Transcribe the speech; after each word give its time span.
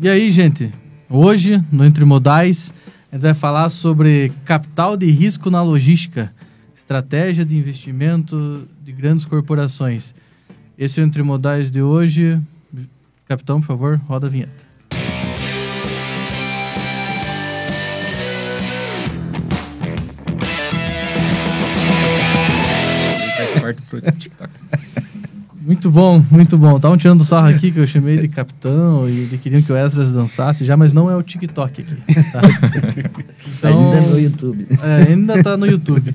E 0.00 0.08
aí, 0.08 0.30
gente? 0.30 0.72
Hoje, 1.10 1.60
no 1.72 1.84
Entre 1.84 2.04
Modais, 2.04 2.72
a 3.10 3.16
gente 3.16 3.22
vai 3.24 3.34
falar 3.34 3.68
sobre 3.68 4.30
capital 4.44 4.96
de 4.96 5.06
risco 5.10 5.50
na 5.50 5.60
logística, 5.60 6.32
estratégia 6.72 7.44
de 7.44 7.58
investimento 7.58 8.68
de 8.84 8.92
grandes 8.92 9.24
corporações. 9.24 10.14
Esse 10.78 11.00
é 11.00 11.02
o 11.02 11.06
Entre 11.06 11.20
Modais 11.24 11.68
de 11.68 11.82
hoje. 11.82 12.40
Capitão, 13.26 13.60
por 13.60 13.66
favor, 13.66 14.00
roda 14.06 14.28
a 14.28 14.30
vinheta. 14.30 14.68
Muito 25.68 25.90
bom, 25.90 26.24
muito 26.30 26.56
bom. 26.56 26.76
Estavam 26.76 26.96
tirando 26.96 27.22
sarro 27.22 27.48
aqui 27.48 27.70
que 27.70 27.78
eu 27.78 27.86
chamei 27.86 28.16
de 28.16 28.26
capitão 28.26 29.06
e 29.06 29.26
de 29.26 29.36
queriam 29.36 29.60
que 29.60 29.70
o 29.70 29.76
Esdras 29.76 30.10
dançasse 30.10 30.64
já, 30.64 30.78
mas 30.78 30.94
não 30.94 31.10
é 31.10 31.14
o 31.14 31.22
TikTok 31.22 31.82
aqui. 31.82 31.94
Tá? 32.32 32.40
Então, 33.58 33.92
ainda 33.92 34.08
no 34.08 34.20
YouTube. 34.20 34.66
É, 34.82 35.10
ainda 35.10 35.34
está 35.34 35.56
no 35.56 35.66
YouTube. 35.66 36.14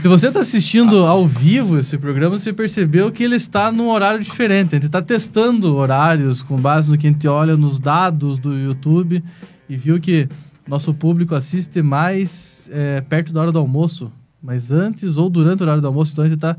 Se 0.00 0.06
você 0.06 0.28
está 0.28 0.40
assistindo 0.40 0.98
ao 0.98 1.26
vivo 1.26 1.78
esse 1.78 1.96
programa, 1.98 2.38
você 2.38 2.52
percebeu 2.52 3.10
que 3.10 3.24
ele 3.24 3.34
está 3.34 3.72
num 3.72 3.88
horário 3.88 4.22
diferente. 4.22 4.74
A 4.74 4.76
gente 4.76 4.86
está 4.86 5.00
testando 5.00 5.74
horários 5.74 6.42
com 6.42 6.56
base 6.56 6.90
no 6.90 6.98
que 6.98 7.06
a 7.06 7.10
gente 7.10 7.26
olha 7.26 7.56
nos 7.56 7.80
dados 7.80 8.38
do 8.38 8.56
YouTube 8.56 9.24
e 9.68 9.76
viu 9.76 9.98
que 9.98 10.28
nosso 10.68 10.94
público 10.94 11.34
assiste 11.34 11.82
mais 11.82 12.68
é, 12.72 13.00
perto 13.00 13.32
da 13.32 13.40
hora 13.40 13.52
do 13.52 13.58
almoço, 13.58 14.12
mas 14.40 14.70
antes 14.70 15.16
ou 15.16 15.28
durante 15.28 15.60
o 15.60 15.64
horário 15.64 15.82
do 15.82 15.88
almoço, 15.88 16.12
então 16.12 16.24
a 16.24 16.28
gente 16.28 16.36
está 16.36 16.56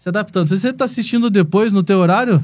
se 0.00 0.08
adaptando. 0.08 0.48
Se 0.48 0.56
você 0.58 0.70
está 0.70 0.86
assistindo 0.86 1.28
depois 1.28 1.74
no 1.74 1.82
teu 1.82 1.98
horário, 1.98 2.42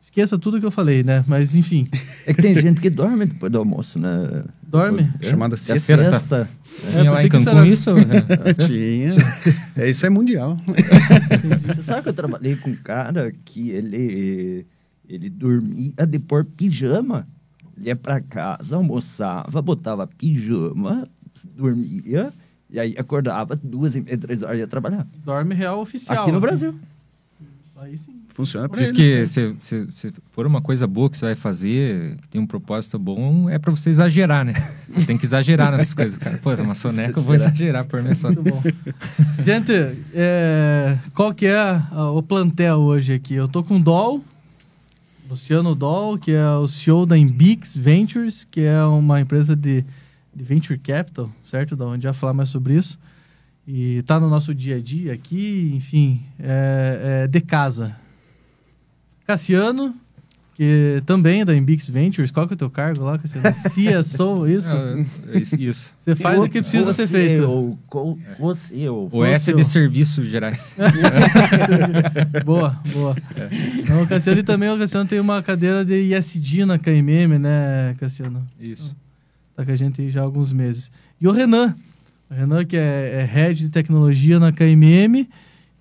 esqueça 0.00 0.36
tudo 0.36 0.58
que 0.58 0.66
eu 0.66 0.70
falei, 0.72 1.04
né? 1.04 1.24
Mas 1.28 1.54
enfim. 1.54 1.86
É 2.26 2.34
que 2.34 2.42
tem 2.42 2.58
gente 2.60 2.80
que 2.80 2.90
dorme 2.90 3.24
depois 3.26 3.52
do 3.52 3.58
almoço, 3.58 4.00
né? 4.00 4.42
Dorme? 4.64 5.08
É, 5.22 5.28
chamada 5.30 5.54
É 5.54 5.56
siesta. 5.56 5.96
sexta. 5.96 6.50
É, 6.88 6.90
Tinha 7.00 7.10
lá 7.12 7.24
em 7.24 7.28
Cancún 7.28 7.50
era- 7.50 7.66
isso? 7.68 7.90
É. 7.90 8.52
Tinha. 8.66 9.14
É, 9.76 9.88
isso 9.88 10.04
é 10.04 10.10
mundial. 10.10 10.56
Você 11.68 11.82
sabe 11.82 12.02
que 12.02 12.08
eu 12.08 12.12
trabalhei 12.14 12.56
com 12.56 12.70
um 12.70 12.76
cara 12.76 13.32
que 13.44 13.70
ele, 13.70 14.66
ele 15.08 15.30
dormia 15.30 16.04
de 16.04 16.18
pôr 16.18 16.44
pijama. 16.44 17.28
Ele 17.78 17.86
ia 17.90 17.94
pra 17.96 18.20
casa, 18.20 18.74
almoçava, 18.74 19.62
botava 19.62 20.04
pijama, 20.08 21.08
dormia, 21.56 22.32
e 22.76 22.80
aí 22.80 22.94
acordava 22.98 23.58
duas 23.62 23.96
e 23.96 24.02
meia, 24.02 24.18
três 24.18 24.42
horas 24.42 24.56
e 24.56 24.60
ia 24.60 24.66
trabalhar. 24.66 25.06
Dorme 25.24 25.54
real 25.54 25.80
oficial. 25.80 26.22
Aqui 26.22 26.30
no 26.30 26.36
assim. 26.36 26.46
Brasil. 26.46 26.74
Aí 27.74 27.96
sim. 27.96 28.20
Funciona 28.34 28.68
Por 28.68 28.78
isso 28.78 28.92
que 28.92 29.20
assim. 29.20 29.56
se, 29.58 29.86
se, 29.86 30.10
se 30.10 30.14
for 30.30 30.46
uma 30.46 30.60
coisa 30.60 30.86
boa 30.86 31.08
que 31.08 31.16
você 31.16 31.24
vai 31.24 31.34
fazer, 31.34 32.18
que 32.20 32.28
tem 32.28 32.38
um 32.38 32.46
propósito 32.46 32.98
bom, 32.98 33.48
é 33.48 33.58
pra 33.58 33.70
você 33.70 33.88
exagerar, 33.88 34.44
né? 34.44 34.52
Você 34.86 35.06
tem 35.06 35.16
que 35.16 35.24
exagerar 35.24 35.72
nessas 35.72 35.94
coisas. 35.94 36.16
Cara, 36.16 36.38
pô, 36.38 36.54
uma 36.54 36.74
soneca, 36.74 37.18
eu 37.18 37.24
vou 37.24 37.34
exagerar 37.34 37.84
por 37.86 38.02
mim 38.02 38.14
só. 38.14 38.28
Muito 38.30 38.42
bom. 38.42 38.62
Gente, 39.42 39.72
é, 40.14 40.98
qual 41.14 41.34
que 41.34 41.46
é 41.46 41.82
o 42.14 42.22
plantel 42.22 42.78
hoje 42.78 43.14
aqui? 43.14 43.34
Eu 43.34 43.48
tô 43.48 43.62
com 43.62 43.76
o 43.76 43.82
Doll, 43.82 44.22
Luciano 45.28 45.74
Doll, 45.74 46.18
que 46.18 46.32
é 46.32 46.50
o 46.50 46.68
CEO 46.68 47.04
da 47.06 47.16
Imbix 47.16 47.76
Ventures, 47.76 48.46
que 48.50 48.60
é 48.60 48.82
uma 48.84 49.20
empresa 49.20 49.56
de, 49.56 49.84
de 50.36 50.44
Venture 50.44 50.78
Capital, 50.78 51.30
certo? 51.50 51.74
Da 51.74 51.86
onde 51.86 52.04
já 52.04 52.12
falar 52.12 52.32
mais 52.34 52.48
sobre 52.50 52.74
isso. 52.74 52.98
E 53.66 54.02
tá 54.02 54.20
no 54.20 54.28
nosso 54.30 54.54
dia 54.54 54.76
a 54.76 54.80
dia 54.80 55.12
aqui, 55.14 55.72
enfim, 55.74 56.20
é, 56.38 57.22
é 57.24 57.26
de 57.26 57.40
casa. 57.40 57.96
Cassiano, 59.26 59.92
que 60.54 61.02
também 61.04 61.40
é 61.40 61.44
da 61.44 61.52
Imbix 61.54 61.88
Ventures. 61.88 62.30
Qual 62.30 62.46
que 62.46 62.52
é 62.52 62.54
o 62.54 62.58
teu 62.58 62.70
cargo 62.70 63.02
lá, 63.04 63.18
Cassiano? 63.18 63.44
CSO, 63.68 64.46
isso? 64.48 64.74
É, 64.74 65.38
isso, 65.38 65.56
isso. 65.60 65.94
Você 65.98 66.14
faz 66.14 66.40
o 66.40 66.48
que 66.48 66.60
precisa 66.60 66.92
ser 66.92 67.08
feito. 67.08 67.42
Ou 67.50 67.78
co- 67.88 68.16
co-CEO. 68.36 69.08
O 69.10 69.24
S 69.24 69.34
é 69.34 69.38
seu. 69.40 69.56
de 69.56 69.64
serviços 69.64 70.26
gerais. 70.28 70.76
Boa, 72.44 72.78
boa. 72.92 73.16
Não, 73.88 74.02
o 74.02 74.06
Cassiano 74.06 74.38
e 74.40 74.42
também 74.44 74.70
o 74.70 74.78
Cassiano 74.78 75.08
tem 75.08 75.18
uma 75.18 75.42
cadeira 75.42 75.84
de 75.84 75.94
ISD 76.14 76.64
na 76.64 76.78
KMM, 76.78 77.38
né, 77.38 77.96
Cassiano? 77.98 78.46
Isso. 78.60 78.94
Tá 79.56 79.64
com 79.64 79.70
a 79.72 79.76
gente 79.76 80.10
já 80.10 80.20
há 80.20 80.24
alguns 80.24 80.52
meses. 80.52 80.90
E 81.20 81.26
o 81.26 81.32
Renan. 81.32 81.74
O 82.30 82.34
Renan, 82.34 82.64
que 82.64 82.76
é, 82.76 83.20
é 83.22 83.24
head 83.24 83.58
de 83.60 83.68
tecnologia 83.70 84.38
na 84.38 84.52
KMM 84.52 85.26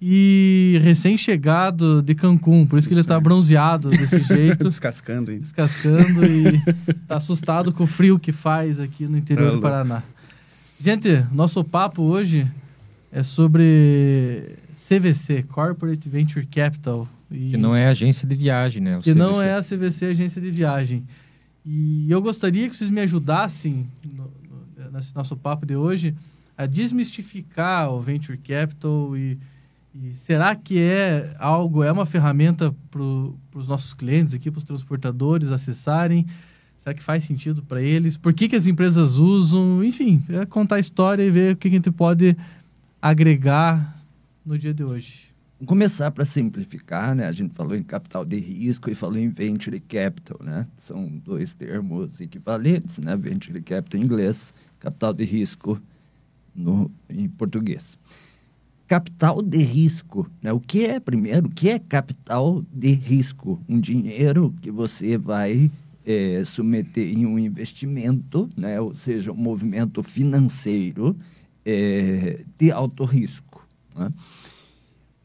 e 0.02 0.80
recém-chegado 0.84 2.02
de 2.02 2.14
Cancún. 2.16 2.66
Por 2.66 2.78
isso 2.80 2.88
que 2.88 2.94
ele 2.94 3.04
tá 3.04 3.20
bronzeado 3.20 3.90
desse 3.90 4.22
jeito, 4.24 4.66
Descascando 4.68 5.32
ainda. 5.32 5.42
descascando 5.44 6.26
e 6.26 6.62
tá 7.08 7.16
assustado 7.18 7.72
com 7.74 7.84
o 7.84 7.88
frio 7.88 8.20
que 8.20 8.32
faz 8.32 8.80
aqui 8.80 9.08
no 9.08 9.18
interior 9.18 9.50
Tá 9.50 9.56
do. 9.56 9.62
Paraná. 9.62 10.04
Gente, 10.80 11.26
nosso 11.32 11.64
papo 11.64 12.02
hoje 12.04 12.46
é 13.12 13.24
sobre 13.24 14.56
CVC, 14.88 15.44
Corporate 15.44 16.08
Venture 16.08 16.46
Capital. 16.46 17.08
E 17.32 17.52
Que 17.52 17.58
não 17.58 17.76
é 17.76 17.88
agência 17.88 18.28
de 18.28 18.36
viagem, 18.36 18.84
né? 18.84 18.98
O 18.98 19.02
que 19.02 19.14
não 19.16 19.34
CVC. 19.34 19.46
é 19.48 19.54
a 19.56 19.62
CVC 19.64 20.06
Agência 20.06 20.42
de 20.42 20.52
Viagem. 20.52 21.04
E 21.66 22.10
eu 22.12 22.22
gostaria 22.22 22.70
que 22.70 22.76
vocês 22.76 22.92
me 22.92 23.02
ajudassem 23.02 23.88
no- 24.04 24.32
no- 24.50 24.92
nesse 24.92 25.16
nosso 25.16 25.36
papo 25.36 25.66
de 25.66 25.76
hoje 25.76 26.16
a 26.58 26.66
desmistificar 26.66 27.90
o 27.92 28.00
Venture 28.00 28.38
Capital 28.38 29.18
e, 29.18 29.38
e 29.94 30.14
será 30.14 30.56
que 30.56 30.80
é 30.80 31.36
algo, 31.40 31.84
é 31.84 31.92
uma 31.92 32.06
ferramenta 32.06 32.74
para 32.92 33.02
os 33.02 33.68
nossos 33.68 33.94
clientes 33.94 34.34
aqui, 34.34 34.52
para 34.52 34.60
os 34.60 34.64
transportadores 34.64 35.52
acessarem? 35.52 36.26
Será 36.78 36.94
que 36.94 37.02
faz 37.02 37.24
sentido 37.24 37.64
para 37.64 37.82
eles? 37.82 38.16
Por 38.16 38.32
que, 38.32 38.48
que 38.48 38.56
as 38.56 38.68
empresas 38.68 39.16
usam? 39.18 39.84
Enfim, 39.84 40.24
é 40.30 40.46
contar 40.46 40.76
a 40.76 40.80
história 40.80 41.24
e 41.24 41.32
ver 41.32 41.54
o 41.54 41.58
que, 41.58 41.68
que 41.70 41.76
a 41.76 41.80
gente 41.80 41.92
pode 41.92 42.38
agregar 43.02 44.00
no 44.46 44.56
dia 44.58 44.74
de 44.74 44.84
hoje. 44.84 45.34
Começar 45.64 46.12
para 46.12 46.26
simplificar, 46.26 47.16
né? 47.16 47.26
A 47.26 47.32
gente 47.32 47.56
falou 47.56 47.78
em 47.78 47.82
capital 47.82 48.26
de 48.26 48.38
risco 48.38 48.90
e 48.90 48.96
falou 48.96 49.18
em 49.18 49.30
venture 49.30 49.80
capital, 49.80 50.38
né? 50.44 50.68
São 50.76 51.08
dois 51.08 51.54
termos 51.54 52.20
equivalentes, 52.20 53.00
né? 53.00 53.16
Venture 53.16 53.62
capital 53.62 54.02
em 54.02 54.04
inglês, 54.04 54.54
capital 54.80 55.14
de 55.14 55.24
risco 55.24 55.82
no, 56.54 56.92
em 57.10 57.30
português. 57.30 57.98
Capital 58.86 59.42
de 59.42 59.60
risco, 59.60 60.30
né? 60.42 60.52
O 60.52 60.60
que 60.60 60.86
é, 60.86 61.00
primeiro, 61.00 61.48
o 61.48 61.50
que 61.50 61.70
é 61.70 61.80
capital 61.80 62.62
de 62.74 62.92
risco? 62.92 63.58
Um 63.68 63.80
dinheiro 63.80 64.54
que 64.62 64.70
você 64.70 65.18
vai 65.18 65.72
eh, 66.06 66.44
submeter 66.44 67.08
em 67.18 67.26
um 67.26 67.40
investimento, 67.40 68.50
né? 68.58 68.82
Ou 68.82 68.94
seja, 68.94 69.32
um 69.32 69.38
movimento 69.38 70.04
financeiro 70.04 71.18
eh, 71.66 72.44
de 72.58 72.74
alto 72.74 73.06
risco, 73.06 73.66
né? 73.96 74.12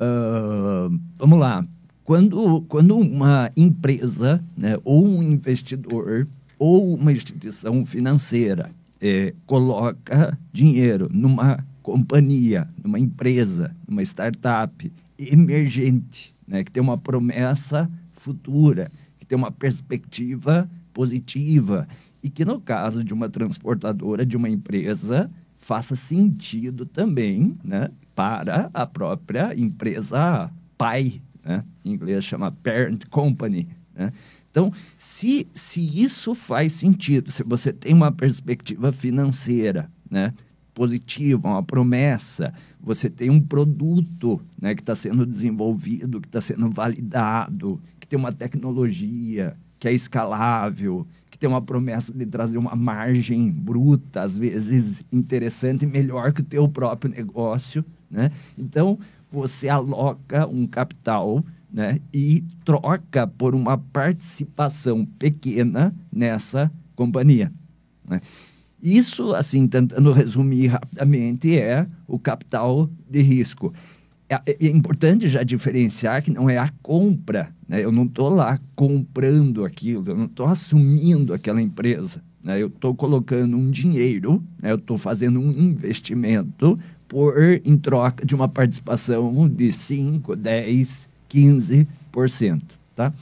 Ah, 0.01 0.89
vamos 1.17 1.39
lá. 1.39 1.67
Quando, 2.05 2.63
quando 2.63 2.97
uma 2.97 3.53
empresa, 3.55 4.43
né, 4.57 4.79
ou 4.83 5.07
um 5.07 5.23
investidor, 5.23 6.27
ou 6.59 6.95
uma 6.95 7.13
instituição 7.13 7.85
financeira 7.85 8.71
eh, 9.01 9.35
coloca 9.47 10.37
dinheiro 10.53 11.09
numa 11.13 11.65
companhia, 11.83 12.67
numa 12.83 12.99
empresa, 12.99 13.77
numa 13.87 14.03
startup 14.03 14.93
emergente, 15.19 16.35
né, 16.49 16.65
que 16.65 16.73
tem 16.73 16.83
uma 16.83 16.99
promessa 16.99 17.89
futura, 18.13 18.91
que 19.19 19.27
tem 19.27 19.37
uma 19.37 19.53
perspectiva 19.53 20.69
positiva, 20.93 21.87
e 22.23 22.29
que 22.29 22.45
no 22.45 22.61
caso 22.61 23.05
de 23.05 23.15
uma 23.15 23.29
transportadora, 23.29 24.27
de 24.27 24.37
uma 24.37 24.49
empresa, 24.49 25.31
faça 25.59 25.95
sentido 25.95 26.85
também 26.85 27.57
né, 27.63 27.91
para 28.21 28.69
a 28.75 28.85
própria 28.85 29.59
empresa 29.59 30.51
pai, 30.77 31.23
né? 31.43 31.65
em 31.83 31.93
inglês 31.93 32.23
chama 32.23 32.53
parent 32.53 33.07
company. 33.09 33.67
Né? 33.95 34.13
Então, 34.51 34.71
se, 34.99 35.49
se 35.55 35.81
isso 36.03 36.35
faz 36.35 36.75
sentido, 36.75 37.31
se 37.31 37.43
você 37.43 37.73
tem 37.73 37.95
uma 37.95 38.13
perspectiva 38.13 38.93
financeira 38.93 39.91
né, 40.11 40.35
positiva, 40.75 41.49
uma 41.49 41.63
promessa, 41.63 42.53
você 42.79 43.09
tem 43.09 43.31
um 43.31 43.41
produto 43.41 44.39
né, 44.61 44.75
que 44.75 44.83
está 44.83 44.95
sendo 44.95 45.25
desenvolvido, 45.25 46.21
que 46.21 46.29
está 46.29 46.43
sendo 46.43 46.69
validado, 46.69 47.81
que 47.99 48.07
tem 48.07 48.19
uma 48.19 48.33
tecnologia 48.33 49.57
que 49.79 49.89
é 49.89 49.95
escalável, 49.95 51.07
que 51.31 51.39
tem 51.39 51.49
uma 51.49 51.63
promessa 51.63 52.13
de 52.13 52.27
trazer 52.27 52.59
uma 52.59 52.77
margem 52.77 53.51
bruta, 53.51 54.21
às 54.21 54.37
vezes 54.37 55.03
interessante, 55.11 55.87
melhor 55.87 56.35
que 56.35 56.43
o 56.43 56.45
teu 56.45 56.69
próprio 56.69 57.11
negócio, 57.11 57.83
né? 58.11 58.31
Então, 58.59 58.99
você 59.31 59.69
aloca 59.69 60.47
um 60.47 60.67
capital 60.67 61.45
né, 61.73 62.01
e 62.13 62.43
troca 62.65 63.27
por 63.27 63.55
uma 63.55 63.79
participação 63.79 65.05
pequena 65.05 65.95
nessa 66.13 66.71
companhia. 66.97 67.53
Né? 68.09 68.21
Isso, 68.83 69.35
assim, 69.35 69.69
tentando 69.69 70.13
resumir 70.13 70.69
rapidamente, 70.69 71.57
é 71.57 71.87
o 72.09 72.19
capital 72.19 72.91
de 73.09 73.21
risco. 73.23 73.73
É, 74.29 74.41
é 74.47 74.67
importante 74.67 75.29
já 75.29 75.43
diferenciar 75.43 76.23
que 76.23 76.31
não 76.31 76.49
é 76.49 76.57
a 76.57 76.71
compra 76.83 77.53
Né? 77.71 77.85
Eu 77.85 77.93
não 77.93 78.05
estou 78.05 78.29
lá 78.29 78.59
comprando 78.75 79.65
aquilo, 79.65 80.11
eu 80.11 80.17
não 80.17 80.25
estou 80.25 80.47
assumindo 80.47 81.33
aquela 81.33 81.63
empresa. 81.63 82.21
Né? 82.43 82.61
Eu 82.61 82.67
estou 82.67 82.95
colocando 82.95 83.57
um 83.57 83.71
dinheiro, 83.71 84.43
né? 84.61 84.73
eu 84.73 84.77
estou 84.77 84.99
fazendo 84.99 85.39
um 85.39 85.53
investimento 85.53 86.79
por 87.11 87.35
em 87.65 87.77
troca 87.77 88.25
de 88.25 88.37
uma 88.37 88.49
participação 88.49 89.49
de 89.49 89.73
5, 89.73 90.37
10, 90.37 91.09
15%. 91.29 92.63
Tá? 92.95 93.13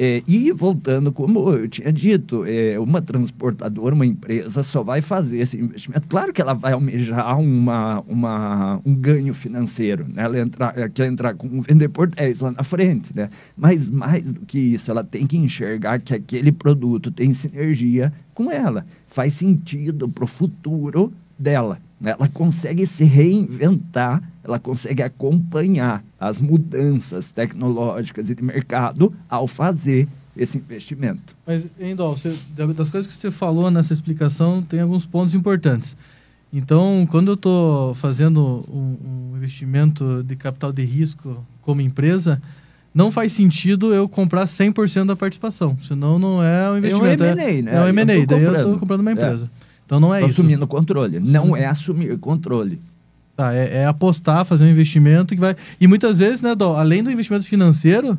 É, 0.00 0.22
e 0.28 0.52
voltando, 0.52 1.10
como 1.10 1.50
eu 1.50 1.66
tinha 1.68 1.90
dito, 1.92 2.44
é, 2.46 2.78
uma 2.78 3.02
transportadora, 3.02 3.94
uma 3.94 4.06
empresa 4.06 4.62
só 4.62 4.82
vai 4.82 5.00
fazer 5.00 5.38
esse 5.38 5.58
investimento. 5.58 6.06
Claro 6.06 6.32
que 6.32 6.40
ela 6.40 6.52
vai 6.52 6.72
almejar 6.72 7.40
uma, 7.40 8.04
uma, 8.06 8.80
um 8.84 8.94
ganho 8.94 9.34
financeiro, 9.34 10.06
né? 10.06 10.22
ela 10.22 10.38
entrar, 10.38 10.78
é, 10.78 10.88
quer 10.88 11.06
entrar 11.06 11.34
com 11.34 11.62
vender 11.62 11.88
por 11.88 12.06
10 12.08 12.40
lá 12.40 12.52
na 12.52 12.62
frente, 12.62 13.10
né? 13.12 13.30
mas 13.56 13.90
mais 13.90 14.30
do 14.30 14.40
que 14.46 14.58
isso, 14.58 14.90
ela 14.90 15.02
tem 15.02 15.26
que 15.26 15.36
enxergar 15.36 15.98
que 15.98 16.14
aquele 16.14 16.52
produto 16.52 17.10
tem 17.10 17.32
sinergia 17.32 18.12
com 18.34 18.52
ela, 18.52 18.86
faz 19.08 19.32
sentido 19.32 20.08
para 20.08 20.24
o 20.24 20.28
futuro 20.28 21.12
dela. 21.36 21.80
Né? 22.00 22.14
Ela 22.18 22.28
consegue 22.28 22.86
se 22.86 23.04
reinventar, 23.04 24.22
ela 24.42 24.58
consegue 24.58 25.02
acompanhar 25.02 26.04
as 26.18 26.40
mudanças 26.40 27.30
tecnológicas 27.30 28.30
e 28.30 28.34
de 28.34 28.42
mercado 28.42 29.12
ao 29.28 29.46
fazer 29.46 30.08
esse 30.36 30.58
investimento. 30.58 31.36
Mas, 31.46 31.66
Endol, 31.80 32.16
você, 32.16 32.34
das 32.56 32.88
coisas 32.88 33.12
que 33.12 33.20
você 33.20 33.30
falou 33.30 33.70
nessa 33.70 33.92
explicação, 33.92 34.62
tem 34.62 34.80
alguns 34.80 35.04
pontos 35.04 35.34
importantes. 35.34 35.96
Então, 36.52 37.06
quando 37.10 37.28
eu 37.28 37.34
estou 37.34 37.92
fazendo 37.94 38.64
um, 38.72 38.96
um, 39.04 39.36
investimento 39.36 40.22
de 40.22 40.34
capital 40.36 40.72
de 40.72 40.82
risco 40.82 41.44
como 41.60 41.80
empresa, 41.80 42.40
não 42.94 43.12
faz 43.12 43.32
sentido 43.32 43.92
eu 43.92 44.08
comprar 44.08 44.44
100% 44.44 45.06
da 45.06 45.16
participação, 45.16 45.76
senão 45.82 46.18
não 46.18 46.42
é 46.42 46.70
um 46.70 46.78
investimento. 46.78 47.22
É 47.22 47.34
um 47.34 47.38
M&A, 47.38 47.62
né? 47.62 47.74
É 47.74 47.80
um 47.80 47.88
M&A, 47.88 48.26
daí 48.26 48.42
eu 48.42 48.56
estou 48.56 48.78
comprando 48.78 49.00
uma 49.00 49.12
empresa. 49.12 49.50
É. 49.64 49.67
Então 49.88 49.98
não 49.98 50.14
é 50.14 50.20
isso. 50.20 50.32
Assumindo 50.32 50.66
controle. 50.66 51.18
Não 51.18 51.56
é 51.56 51.64
assumir 51.64 52.18
controle. 52.18 52.78
Tá, 53.34 53.54
é, 53.54 53.78
é, 53.78 53.86
apostar, 53.86 54.44
fazer 54.44 54.66
um 54.66 54.68
investimento 54.68 55.34
que 55.34 55.40
vai. 55.40 55.56
E 55.80 55.86
muitas 55.86 56.18
vezes, 56.18 56.42
né, 56.42 56.54
Dó, 56.54 56.76
além 56.76 57.02
do 57.02 57.10
investimento 57.10 57.46
financeiro, 57.46 58.18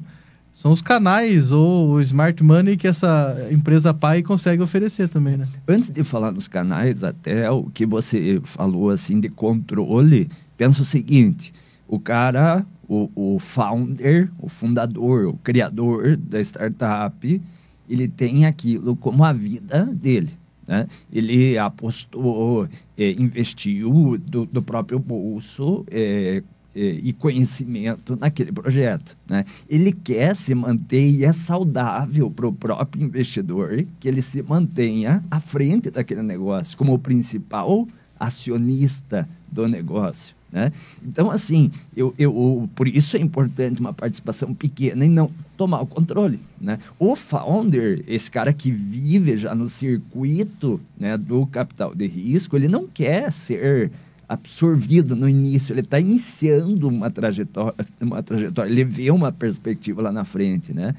são 0.52 0.72
os 0.72 0.82
canais 0.82 1.52
ou 1.52 1.92
o 1.92 2.02
smart 2.02 2.44
money 2.44 2.76
que 2.76 2.88
essa 2.88 3.38
empresa 3.52 3.94
pai 3.94 4.24
consegue 4.24 4.64
oferecer 4.64 5.10
também, 5.10 5.38
né? 5.38 5.48
Antes 5.68 5.92
de 5.92 6.04
falar 6.04 6.32
dos 6.32 6.48
canais, 6.48 7.04
até 7.04 7.52
o 7.52 7.66
que 7.66 7.86
você 7.86 8.42
falou 8.44 8.90
assim 8.90 9.20
de 9.20 9.30
controle, 9.30 10.28
pensa 10.58 10.82
o 10.82 10.86
seguinte: 10.86 11.54
o 11.88 12.00
cara, 12.00 12.66
o, 12.88 13.12
o 13.14 13.38
founder, 13.38 14.32
o 14.40 14.50
fundador, 14.50 15.28
o 15.28 15.34
criador 15.34 16.18
da 16.18 16.42
startup, 16.42 17.42
ele 17.88 18.08
tem 18.08 18.48
aquilo 18.48 18.96
como 18.96 19.24
a 19.24 19.32
vida 19.32 19.86
dele. 19.94 20.40
Né? 20.70 20.86
Ele 21.12 21.58
apostou, 21.58 22.70
é, 22.96 23.12
investiu 23.14 24.20
do, 24.20 24.46
do, 24.46 24.62
próprio 24.62 25.00
bolso 25.00 25.84
é, 25.90 26.44
é, 26.76 26.80
e 26.80 27.12
conhecimento 27.12 28.16
naquele 28.16 28.52
projeto. 28.52 29.18
Né? 29.28 29.46
Ele 29.68 29.92
quer 29.92 30.36
se 30.36 30.54
manter 30.54 31.10
e 31.10 31.26
é 31.26 31.34
saudável 31.34 32.30
para 32.30 32.48
o 32.48 32.54
próprio 32.54 33.04
investidor 33.04 33.84
que 34.00 34.08
ele 34.08 34.22
se 34.22 34.44
mantenha 34.44 35.24
à 35.32 35.40
frente 35.40 35.90
daquele 35.90 36.22
negócio, 36.22 36.78
como 36.78 36.94
o 36.94 37.00
principal 37.00 37.88
acionista 38.20 39.28
do 39.52 39.68
negócio. 39.68 40.36
Né? 40.52 40.72
Então, 41.04 41.30
assim, 41.30 41.72
eu, 41.96 42.14
eu, 42.18 42.68
por 42.76 42.88
isso 42.88 43.16
é 43.16 43.20
importante 43.20 43.80
uma 43.80 43.94
participação 43.94 44.54
pequena 44.54 45.06
e 45.06 45.10
não 45.10 45.30
tomar 45.56 45.82
o 45.82 45.86
controle. 45.86 46.40
Né? 46.60 46.80
O 46.98 47.16
founder, 47.16 48.04
esse 48.08 48.32
cara 48.32 48.52
que 48.52 48.72
vive 48.72 49.38
já 49.38 49.54
no 49.54 49.68
circuito 49.68 50.82
né, 50.98 51.18
do 51.18 51.46
capital 51.46 51.94
de 51.94 52.08
risco, 52.08 52.56
ele 52.56 52.68
não 52.68 52.88
quer 52.88 53.32
ser 53.32 53.92
absorvido 54.28 55.16
no 55.16 55.28
início, 55.28 55.74
ele 55.74 55.82
está 55.82 56.00
iniciando 56.00 56.88
uma 56.88 57.10
trajetória, 57.10 57.74
uma 58.00 58.22
trajetória, 58.22 58.72
ele 58.72 58.84
vê 58.84 59.10
uma 59.10 59.32
perspectiva 59.32 60.04
lá 60.04 60.12
na 60.12 60.24
frente, 60.24 60.72
né? 60.72 60.94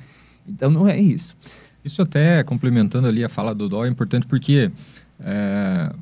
Então 0.48 0.68
não 0.68 0.88
é 0.88 0.98
isso. 0.98 1.36
Isso 1.84 2.02
até 2.02 2.42
complementando 2.42 3.06
ali 3.06 3.24
a 3.24 3.28
fala 3.28 3.54
do 3.54 3.68
Dó 3.68 3.84
é 3.84 3.88
importante 3.88 4.26
porque 4.26 4.70
é, 5.20 5.92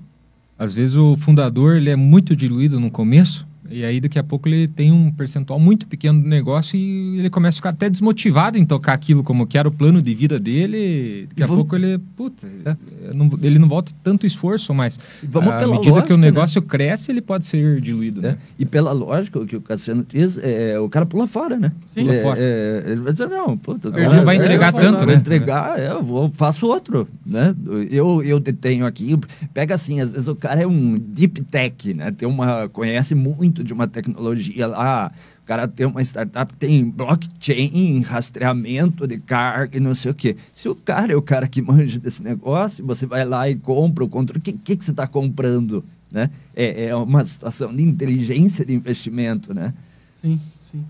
às 0.59 0.75
vezes 0.75 0.97
o 0.97 1.17
fundador 1.17 1.77
ele 1.77 1.88
é 1.88 1.97
muito 1.97 2.37
diluído 2.37 2.79
no 2.79 2.91
começo 2.91 3.48
e 3.71 3.85
aí 3.85 4.01
daqui 4.01 4.19
a 4.19 4.25
pouco 4.25 4.49
ele 4.49 4.67
tem 4.67 4.91
um 4.93 5.11
percentual 5.11 5.59
muito 5.59 5.87
pequeno 5.87 6.23
do 6.23 6.29
negócio 6.29 6.77
e 6.77 7.19
ele 7.19 7.31
começa 7.31 7.57
a 7.57 7.59
ficar 7.59 7.71
até 7.71 7.91
desmotivado 7.91 8.57
em 8.59 8.65
tocar 8.65 8.95
aquilo 8.95 9.23
como 9.23 9.47
que 9.47 9.59
era 9.59 9.69
o 9.69 9.73
plano 9.73 10.01
de 10.01 10.15
vida 10.15 10.39
dele. 10.39 11.27
Daqui 11.29 11.43
a 11.43 11.47
vamos... 11.47 11.63
pouco 11.63 11.77
ele, 11.77 11.99
puta, 12.17 12.47
é. 12.65 12.77
não, 13.15 13.31
ele 13.43 13.59
não 13.59 13.69
volta 13.69 13.93
tanto 14.03 14.27
esforço 14.27 14.73
mais. 14.73 14.99
Vamos 15.23 15.51
à 15.53 15.59
medida 15.59 15.91
lógica, 15.91 16.03
que 16.03 16.13
o 16.13 16.17
né? 16.17 16.27
negócio 16.27 16.61
né? 16.61 16.67
cresce, 16.69 17.11
ele 17.11 17.21
pode 17.21 17.47
ser 17.47 17.81
diluído. 17.81 18.21
É. 18.21 18.31
Né? 18.31 18.39
E 18.59 18.65
pela 18.65 18.93
lógica, 18.93 19.39
o 19.39 19.47
que 19.47 19.57
o 19.57 19.61
Cassiano 19.61 20.05
diz, 20.09 20.39
é, 20.39 20.79
o 20.79 20.89
cara 20.89 21.05
pula 21.05 21.27
fora, 21.27 21.57
né? 21.57 21.73
Sim. 21.95 22.03
Pula 22.03 22.15
é, 22.15 22.23
fora. 22.23 22.41
É, 22.41 22.85
ele 22.87 23.01
vai 23.03 23.13
dizer, 23.13 23.29
não, 23.29 23.57
puta, 23.57 23.89
ele 23.89 24.09
não 24.09 24.25
vai 24.25 24.37
entregar 24.37 24.73
tanto, 24.73 25.05
né? 25.05 25.15
entregar, 25.15 25.79
é, 25.79 25.91
eu 25.91 26.03
vou, 26.03 26.31
faço 26.35 26.67
outro, 26.67 27.09
né? 27.25 27.55
Eu, 27.91 28.23
eu 28.23 28.41
detenho 28.41 28.87
aqui, 28.87 29.19
pega 29.53 29.75
assim, 29.75 30.01
às 30.01 30.13
vezes 30.13 30.29
o 30.29 30.35
cara 30.35 30.63
é 30.63 30.67
um 30.67 30.99
deep 30.99 31.43
tech, 31.43 31.95
né? 31.95 32.11
Tem 32.11 32.29
uma, 32.29 32.69
conhece 32.69 33.15
muito 33.15 33.58
de 33.62 33.73
uma 33.73 33.87
tecnologia 33.87 34.67
lá, 34.67 35.12
o 35.43 35.47
cara 35.47 35.67
tem 35.67 35.87
uma 35.87 36.03
startup, 36.03 36.53
tem 36.55 36.88
blockchain, 36.88 38.00
rastreamento 38.03 39.07
de 39.07 39.19
carga 39.19 39.77
e 39.77 39.81
não 39.81 39.95
sei 39.95 40.11
o 40.11 40.15
quê. 40.15 40.37
Se 40.53 40.69
o 40.69 40.75
cara 40.75 41.12
é 41.12 41.17
o 41.17 41.23
cara 41.23 41.49
que 41.49 41.62
manja 41.62 41.99
desse 41.99 42.23
negócio, 42.23 42.85
você 42.87 43.07
vai 43.07 43.25
lá 43.25 43.49
e 43.49 43.57
compra 43.57 44.05
o 44.05 44.09
controle, 44.09 44.41
o 44.41 44.43
que, 44.43 44.53
que, 44.53 44.77
que 44.77 44.85
você 44.85 44.91
está 44.91 45.07
comprando? 45.07 45.85
Né? 46.11 46.31
É, 46.55 46.87
é 46.87 46.97
uma 46.97 47.25
situação 47.25 47.75
de 47.75 47.83
inteligência 47.83 48.65
de 48.65 48.75
investimento, 48.75 49.53
né? 49.53 49.75
Sim, 50.21 50.41
sim. 50.62 50.85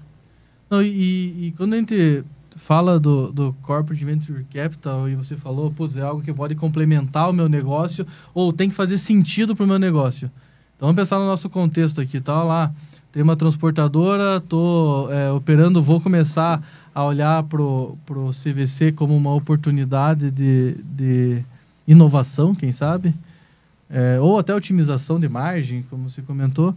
Não, 0.71 0.83
e, 0.83 1.49
e 1.49 1.55
quando 1.57 1.75
a 1.75 1.77
gente 1.77 2.25
fala 2.59 2.99
do, 2.99 3.33
do 3.33 3.53
Corporate 3.63 4.05
Venture 4.05 4.45
Capital 4.53 5.09
e 5.09 5.15
você 5.15 5.37
falou, 5.37 5.71
putz, 5.71 5.97
é 5.97 6.03
algo 6.03 6.21
que 6.21 6.33
pode 6.33 6.55
complementar 6.55 7.31
o 7.31 7.33
meu 7.33 7.49
negócio 7.49 8.07
ou 8.35 8.53
tem 8.53 8.69
que 8.69 8.75
fazer 8.75 8.99
sentido 8.99 9.57
para 9.57 9.65
o 9.65 9.67
meu 9.67 9.79
negócio. 9.79 10.31
Então 10.79 10.87
vamos 10.87 10.97
pensar 10.97 11.19
no 11.19 11.27
nosso 11.27 11.51
contexto 11.51 12.01
aqui, 12.01 12.21
tá 12.21 12.43
lá 12.43 12.73
tem 13.13 13.23
uma 13.23 13.35
transportadora, 13.35 14.37
estou 14.37 15.13
é, 15.13 15.31
operando, 15.33 15.83
vou 15.83 16.01
começar 16.01 16.63
a 16.95 17.05
olhar 17.05 17.43
para 17.43 17.61
o 17.61 17.97
CVC 18.31 18.93
como 18.93 19.17
uma 19.17 19.35
oportunidade 19.35 20.31
de, 20.31 20.77
de 20.85 21.45
inovação, 21.87 22.55
quem 22.55 22.71
sabe, 22.71 23.13
é, 23.91 24.21
ou 24.21 24.39
até 24.39 24.55
otimização 24.55 25.19
de 25.19 25.29
margem, 25.29 25.83
como 25.83 26.09
você 26.09 26.23
comentou. 26.23 26.75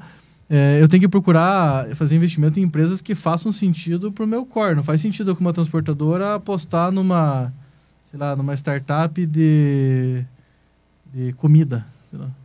É, 0.50 0.81
eu 0.81 0.88
tenho 0.88 1.01
que 1.01 1.08
procurar 1.08 1.96
fazer 1.96 2.15
investimento 2.15 2.60
em 2.60 2.63
empresas 2.63 3.01
que 3.01 3.13
façam 3.13 3.51
sentido 3.51 4.12
para 4.12 4.25
o 4.25 4.27
meu 4.27 4.43
core. 4.43 4.75
Não 4.75 4.84
faz 4.84 5.00
sentido 5.00 5.31
eu, 5.31 5.36
como 5.36 5.48
uma 5.48 5.53
transportadora, 5.53 6.36
apostar 6.36 6.91
numa, 6.91 7.53
sei 8.10 8.20
lá, 8.20 8.36
numa 8.36 8.53
startup 8.55 9.25
de, 9.25 10.25
de 11.13 11.34
comida. 11.34 11.86
Sei 12.10 12.20
lá 12.20 12.40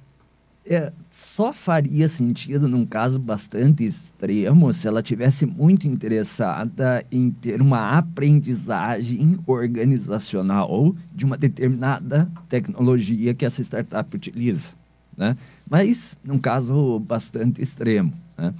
é, 0.68 0.92
só 1.10 1.52
faria 1.52 2.08
sentido 2.08 2.68
num 2.68 2.84
caso 2.84 3.18
bastante 3.18 3.86
extremo 3.86 4.72
se 4.74 4.88
ela 4.88 5.02
tivesse 5.02 5.46
muito 5.46 5.86
interessada 5.86 7.04
em 7.10 7.30
ter 7.30 7.62
uma 7.62 7.96
aprendizagem 7.96 9.38
organizacional 9.46 10.94
de 11.14 11.24
uma 11.24 11.38
determinada 11.38 12.28
tecnologia 12.48 13.32
que 13.32 13.46
essa 13.46 13.62
startup 13.62 14.14
utiliza, 14.14 14.70
né? 15.16 15.36
Mas 15.68 16.16
num 16.24 16.38
caso 16.38 16.98
bastante 17.00 17.62
extremo, 17.62 18.12
né? 18.36 18.52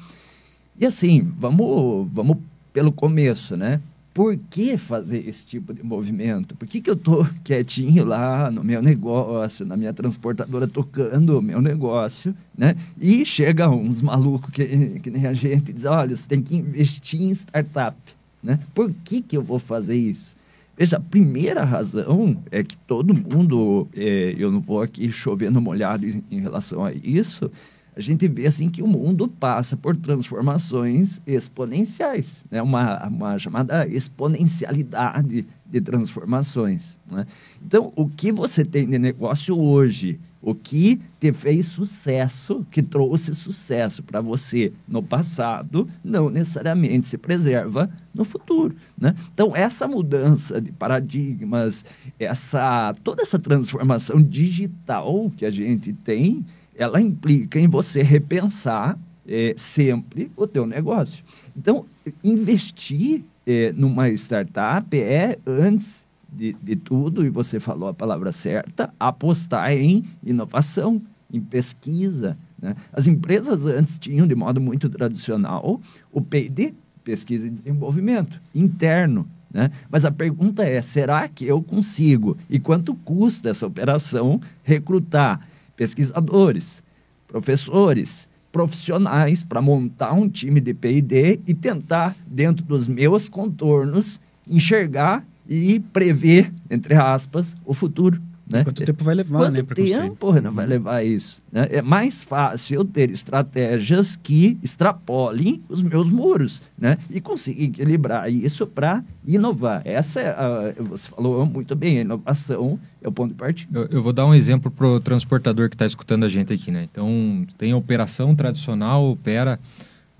E 0.78 0.86
assim, 0.86 1.22
vamos, 1.36 2.08
vamos 2.12 2.36
pelo 2.72 2.92
começo, 2.92 3.56
né? 3.56 3.80
Por 4.16 4.34
que 4.48 4.78
fazer 4.78 5.28
esse 5.28 5.44
tipo 5.44 5.74
de 5.74 5.82
movimento? 5.82 6.56
Por 6.56 6.66
que, 6.66 6.80
que 6.80 6.88
eu 6.88 6.94
estou 6.94 7.28
quietinho 7.44 8.02
lá 8.02 8.50
no 8.50 8.64
meu 8.64 8.80
negócio, 8.80 9.66
na 9.66 9.76
minha 9.76 9.92
transportadora, 9.92 10.66
tocando 10.66 11.38
o 11.38 11.42
meu 11.42 11.60
negócio, 11.60 12.34
né? 12.56 12.74
E 12.98 13.26
chega 13.26 13.68
uns 13.68 14.00
malucos 14.00 14.50
que, 14.50 15.00
que 15.00 15.10
nem 15.10 15.26
a 15.26 15.34
gente 15.34 15.70
diz, 15.70 15.84
olha, 15.84 16.16
você 16.16 16.26
tem 16.26 16.40
que 16.40 16.56
investir 16.56 17.20
em 17.20 17.30
startup, 17.32 17.94
né? 18.42 18.58
Por 18.74 18.90
que, 19.04 19.20
que 19.20 19.36
eu 19.36 19.42
vou 19.42 19.58
fazer 19.58 19.96
isso? 19.96 20.34
Veja, 20.78 20.96
a 20.96 21.00
primeira 21.00 21.62
razão 21.62 22.42
é 22.50 22.64
que 22.64 22.78
todo 22.78 23.12
mundo, 23.12 23.86
é, 23.94 24.34
eu 24.38 24.50
não 24.50 24.60
vou 24.60 24.80
aqui 24.80 25.12
chovendo 25.12 25.60
molhado 25.60 26.06
em, 26.06 26.24
em 26.30 26.40
relação 26.40 26.82
a 26.86 26.90
isso, 26.90 27.50
a 27.96 28.00
gente 28.00 28.28
vê 28.28 28.46
assim 28.46 28.68
que 28.68 28.82
o 28.82 28.86
mundo 28.86 29.26
passa 29.26 29.74
por 29.74 29.96
transformações 29.96 31.22
exponenciais, 31.26 32.44
né? 32.50 32.60
uma, 32.60 33.08
uma 33.08 33.38
chamada 33.38 33.88
exponencialidade 33.88 35.46
de 35.64 35.80
transformações. 35.80 36.98
Né? 37.10 37.26
Então, 37.64 37.90
o 37.96 38.06
que 38.06 38.30
você 38.30 38.66
tem 38.66 38.86
de 38.86 38.98
negócio 38.98 39.58
hoje, 39.58 40.20
o 40.42 40.54
que 40.54 41.00
te 41.18 41.32
fez 41.32 41.68
sucesso, 41.68 42.66
que 42.70 42.82
trouxe 42.82 43.34
sucesso 43.34 44.02
para 44.02 44.20
você 44.20 44.74
no 44.86 45.02
passado, 45.02 45.88
não 46.04 46.28
necessariamente 46.28 47.08
se 47.08 47.16
preserva 47.16 47.90
no 48.14 48.26
futuro. 48.26 48.76
Né? 49.00 49.14
Então, 49.32 49.56
essa 49.56 49.88
mudança 49.88 50.60
de 50.60 50.70
paradigmas, 50.70 51.82
essa, 52.18 52.94
toda 53.02 53.22
essa 53.22 53.38
transformação 53.38 54.22
digital 54.22 55.32
que 55.34 55.46
a 55.46 55.50
gente 55.50 55.94
tem, 55.94 56.44
ela 56.76 57.00
implica 57.00 57.58
em 57.58 57.68
você 57.68 58.02
repensar 58.02 58.98
é, 59.26 59.54
sempre 59.56 60.30
o 60.36 60.46
teu 60.46 60.66
negócio. 60.66 61.24
Então, 61.56 61.86
investir 62.22 63.24
é, 63.46 63.72
numa 63.72 64.08
startup 64.10 64.98
é, 64.98 65.38
antes 65.46 66.04
de, 66.28 66.54
de 66.62 66.76
tudo, 66.76 67.24
e 67.24 67.30
você 67.30 67.58
falou 67.58 67.88
a 67.88 67.94
palavra 67.94 68.30
certa, 68.30 68.92
apostar 69.00 69.72
em 69.72 70.04
inovação, 70.22 71.00
em 71.32 71.40
pesquisa. 71.40 72.36
Né? 72.60 72.74
As 72.92 73.06
empresas 73.06 73.66
antes 73.66 73.98
tinham, 73.98 74.26
de 74.26 74.34
modo 74.34 74.60
muito 74.60 74.88
tradicional, 74.88 75.80
o 76.12 76.20
P&D, 76.20 76.74
pesquisa 77.02 77.46
e 77.46 77.50
desenvolvimento, 77.50 78.40
interno. 78.54 79.26
Né? 79.52 79.70
Mas 79.90 80.04
a 80.04 80.10
pergunta 80.10 80.64
é: 80.64 80.82
será 80.82 81.28
que 81.28 81.46
eu 81.46 81.62
consigo? 81.62 82.36
E 82.50 82.58
quanto 82.58 82.94
custa 82.94 83.48
essa 83.48 83.66
operação 83.66 84.40
recrutar 84.62 85.40
pesquisadores, 85.76 86.82
professores, 87.28 88.28
profissionais 88.50 89.44
para 89.44 89.60
montar 89.60 90.12
um 90.14 90.28
time 90.28 90.60
de 90.60 90.72
P&D 90.72 91.40
e 91.46 91.54
tentar, 91.54 92.16
dentro 92.26 92.64
dos 92.64 92.88
meus 92.88 93.28
contornos, 93.28 94.18
enxergar 94.48 95.24
e 95.48 95.80
prever, 95.92 96.52
entre 96.70 96.94
aspas, 96.94 97.54
o 97.64 97.74
futuro. 97.74 98.20
Né? 98.50 98.62
Quanto 98.62 98.84
tempo 98.84 99.04
vai 99.04 99.14
levar, 99.14 99.38
Quanto 99.38 99.52
né? 99.52 99.62
Quanto 99.62 99.84
tempo 99.84 100.40
não 100.40 100.52
vai 100.52 100.66
levar 100.66 101.04
isso? 101.04 101.42
Né? 101.50 101.66
É 101.70 101.82
mais 101.82 102.22
fácil 102.22 102.76
eu 102.76 102.84
ter 102.84 103.10
estratégias 103.10 104.14
que 104.14 104.56
extrapolem 104.62 105.62
os 105.68 105.82
meus 105.82 106.10
muros, 106.10 106.62
né? 106.78 106.96
E 107.10 107.20
conseguir 107.20 107.64
equilibrar 107.64 108.30
isso 108.32 108.64
para 108.64 109.02
inovar. 109.26 109.82
Essa 109.84 110.20
é 110.20 110.28
a, 110.28 110.74
você 110.78 111.08
falou 111.08 111.44
muito 111.44 111.74
bem, 111.74 111.98
a 111.98 112.00
inovação 112.02 112.78
é 113.02 113.08
o 113.08 113.12
ponto 113.12 113.30
de 113.30 113.34
partida. 113.34 113.80
Eu, 113.80 113.86
eu 113.90 114.02
vou 114.02 114.12
dar 114.12 114.24
um 114.24 114.34
exemplo 114.34 114.70
para 114.70 114.86
o 114.86 115.00
transportador 115.00 115.68
que 115.68 115.74
está 115.74 115.86
escutando 115.86 116.24
a 116.24 116.28
gente 116.28 116.52
aqui, 116.52 116.70
né? 116.70 116.86
Então, 116.90 117.44
tem 117.58 117.72
a 117.72 117.76
operação 117.76 118.34
tradicional, 118.36 119.10
opera 119.10 119.58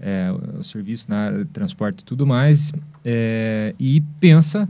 é, 0.00 0.32
o 0.58 0.64
serviço 0.64 1.06
na 1.08 1.16
área 1.26 1.38
de 1.44 1.50
transporte 1.50 2.00
e 2.00 2.04
tudo 2.04 2.26
mais, 2.26 2.72
é, 3.04 3.72
e 3.78 4.00
pensa 4.18 4.68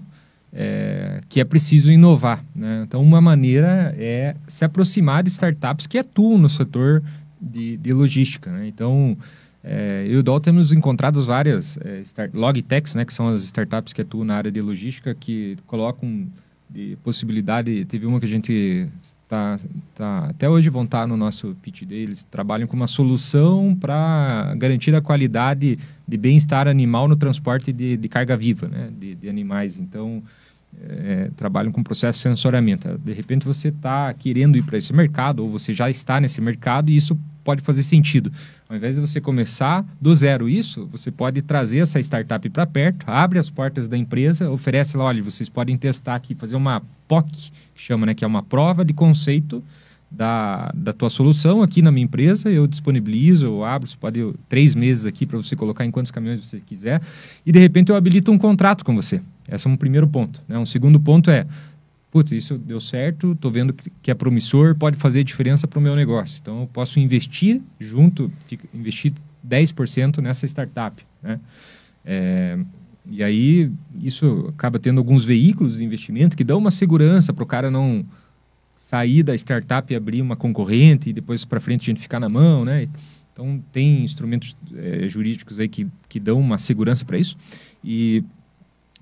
é, 0.59 1.21
que 1.29 1.39
é 1.39 1.45
preciso 1.45 1.93
inovar. 1.93 2.43
Né? 2.55 2.83
Então, 2.87 3.03
uma 3.03 3.21
maneira 3.21 3.95
é 3.99 4.35
se 4.49 4.65
aproximar 4.65 5.23
de 5.23 5.29
startups 5.29 5.87
que 5.87 5.99
atuam 5.99 6.39
no 6.39 6.49
setor 6.49 7.03
de, 7.39 7.77
de 7.77 7.93
logística. 7.93 8.51
Né? 8.51 8.67
Então, 8.67 9.19
é, 9.63 10.07
eu 10.09 10.15
e 10.15 10.17
o 10.17 10.23
Dol 10.23 10.41
temos 10.41 10.73
encontrado 10.73 11.23
várias 11.23 11.77
é, 11.85 12.01
start, 12.01 12.33
logtechs, 12.33 12.95
né, 12.95 13.05
que 13.05 13.13
são 13.13 13.29
as 13.29 13.43
startups 13.43 13.93
que 13.93 14.01
atuam 14.01 14.25
na 14.25 14.35
área 14.35 14.51
de 14.51 14.63
logística, 14.63 15.15
que 15.15 15.59
colocam 15.67 16.27
de 16.71 16.97
possibilidade. 17.05 17.85
Teve 17.85 18.07
uma 18.07 18.19
que 18.19 18.25
a 18.25 18.29
gente 18.29 18.89
tá, 19.29 19.59
tá 19.95 20.27
até 20.31 20.49
hoje 20.49 20.71
vão 20.71 20.85
estar 20.85 21.07
no 21.07 21.19
nosso 21.19 21.55
pitch 21.61 21.83
deles. 21.83 22.25
Trabalham 22.25 22.67
com 22.67 22.77
uma 22.77 22.87
solução 22.87 23.77
para 23.79 24.55
garantir 24.57 24.95
a 24.95 25.03
qualidade 25.03 25.79
de 26.09 26.17
bem-estar 26.17 26.67
animal 26.67 27.07
no 27.07 27.17
transporte 27.17 27.73
de, 27.73 27.99
de 27.99 28.09
carga 28.09 28.37
viva, 28.39 28.69
né, 28.69 28.91
de, 28.99 29.15
de 29.17 29.29
animais. 29.29 29.79
Então 29.79 30.23
é, 30.81 31.31
trabalham 31.37 31.73
com 31.73 31.83
processo 31.83 32.19
de 32.19 32.23
sensoriamento. 32.23 32.99
De 32.99 33.13
repente 33.13 33.47
você 33.47 33.69
está 33.69 34.13
querendo 34.15 34.57
ir 34.57 34.63
para 34.63 34.79
esse 34.79 34.93
mercado 34.93 35.43
ou 35.43 35.51
você 35.51 35.73
já 35.73 35.89
está 35.91 36.21
nesse 36.21 36.41
mercado 36.41 36.91
e 36.91 36.97
isso 36.97 37.19
pode 37.43 37.63
fazer 37.63 37.85
sentido. 37.85 38.33
Ao 38.69 38.77
invés 38.77 38.97
de 38.97 39.01
você 39.01 39.21
começar 39.21 39.87
do 40.01 40.13
zero 40.13 40.49
isso, 40.49 40.89
você 40.91 41.13
pode 41.13 41.41
trazer 41.43 41.79
essa 41.79 42.01
startup 42.01 42.49
para 42.51 42.67
perto, 42.67 43.07
abre 43.09 43.39
as 43.39 43.49
portas 43.49 43.87
da 43.87 43.97
empresa, 43.97 44.51
oferece 44.51 44.97
lá, 44.97 45.05
olha, 45.05 45.23
vocês 45.23 45.49
podem 45.49 45.79
testar 45.79 46.17
aqui, 46.17 46.35
fazer 46.35 46.57
uma 46.57 46.83
POC, 47.07 47.31
que 47.75 47.81
chama, 47.81 48.07
né, 48.07 48.15
que 48.15 48.25
é 48.25 48.27
uma 48.27 48.43
prova 48.43 48.85
de 48.85 48.93
conceito 48.93 49.63
da, 50.11 50.73
da 50.75 50.93
tua 50.93 51.09
solução 51.09 51.63
aqui 51.63 51.83
na 51.83 51.93
minha 51.93 52.05
empresa, 52.05 52.51
eu 52.51 52.67
disponibilizo, 52.67 53.47
eu 53.47 53.65
abro, 53.65 53.89
você 53.89 53.97
pode 53.97 54.35
três 54.49 54.75
meses 54.75 55.07
aqui 55.07 55.25
para 55.25 55.37
você 55.37 55.55
colocar 55.55 55.85
em 55.85 55.91
quantos 55.93 56.11
caminhões 56.11 56.41
você 56.41 56.61
quiser, 56.61 57.01
e 57.45 57.53
de 57.53 57.59
repente 57.61 57.91
eu 57.91 57.97
habilito 57.97 58.33
um 58.33 58.39
contrato 58.39 58.85
com 58.85 58.95
você. 58.95 59.21
Esse 59.49 59.67
é 59.67 59.71
um 59.71 59.77
primeiro 59.77 60.07
ponto. 60.09 60.43
Né? 60.49 60.59
Um 60.59 60.67
segundo 60.67 60.99
ponto 60.99 61.31
é, 61.31 61.47
putz, 62.11 62.33
isso 62.33 62.57
deu 62.57 62.81
certo, 62.81 63.33
estou 63.33 63.51
vendo 63.51 63.75
que 64.03 64.11
é 64.11 64.15
promissor, 64.15 64.75
pode 64.75 64.97
fazer 64.97 65.23
diferença 65.23 65.69
para 65.69 65.79
o 65.79 65.83
meu 65.83 65.95
negócio. 65.95 66.39
Então, 66.41 66.63
eu 66.63 66.67
posso 66.67 66.99
investir 66.99 67.61
junto, 67.79 68.33
investir 68.75 69.13
10% 69.47 70.19
nessa 70.19 70.47
startup. 70.47 71.05
Né? 71.23 71.39
É, 72.05 72.59
e 73.11 73.23
aí, 73.23 73.71
isso 74.03 74.47
acaba 74.49 74.79
tendo 74.79 74.99
alguns 74.99 75.25
veículos 75.25 75.77
de 75.77 75.85
investimento 75.85 76.37
que 76.37 76.43
dão 76.43 76.59
uma 76.59 76.71
segurança 76.71 77.33
para 77.33 77.45
o 77.45 77.47
cara 77.47 77.71
não 77.71 78.05
sair 78.77 79.23
da 79.23 79.35
startup 79.35 79.93
e 79.93 79.97
abrir 79.97 80.23
uma 80.23 80.37
concorrente 80.37 81.11
e 81.11 81.13
depois 81.13 81.45
para 81.45 81.61
frente 81.61 81.83
a 81.83 81.87
gente 81.93 82.01
ficar 82.01 82.21
na 82.21 82.29
mão, 82.29 82.65
né? 82.65 82.89
Então, 83.33 83.63
tem 83.71 84.03
instrumentos 84.03 84.57
é, 84.75 85.07
jurídicos 85.07 85.61
aí 85.61 85.69
que, 85.69 85.87
que 86.09 86.19
dão 86.19 86.41
uma 86.41 86.57
segurança 86.57 87.05
para 87.05 87.19
isso. 87.19 87.37
E 87.85 88.25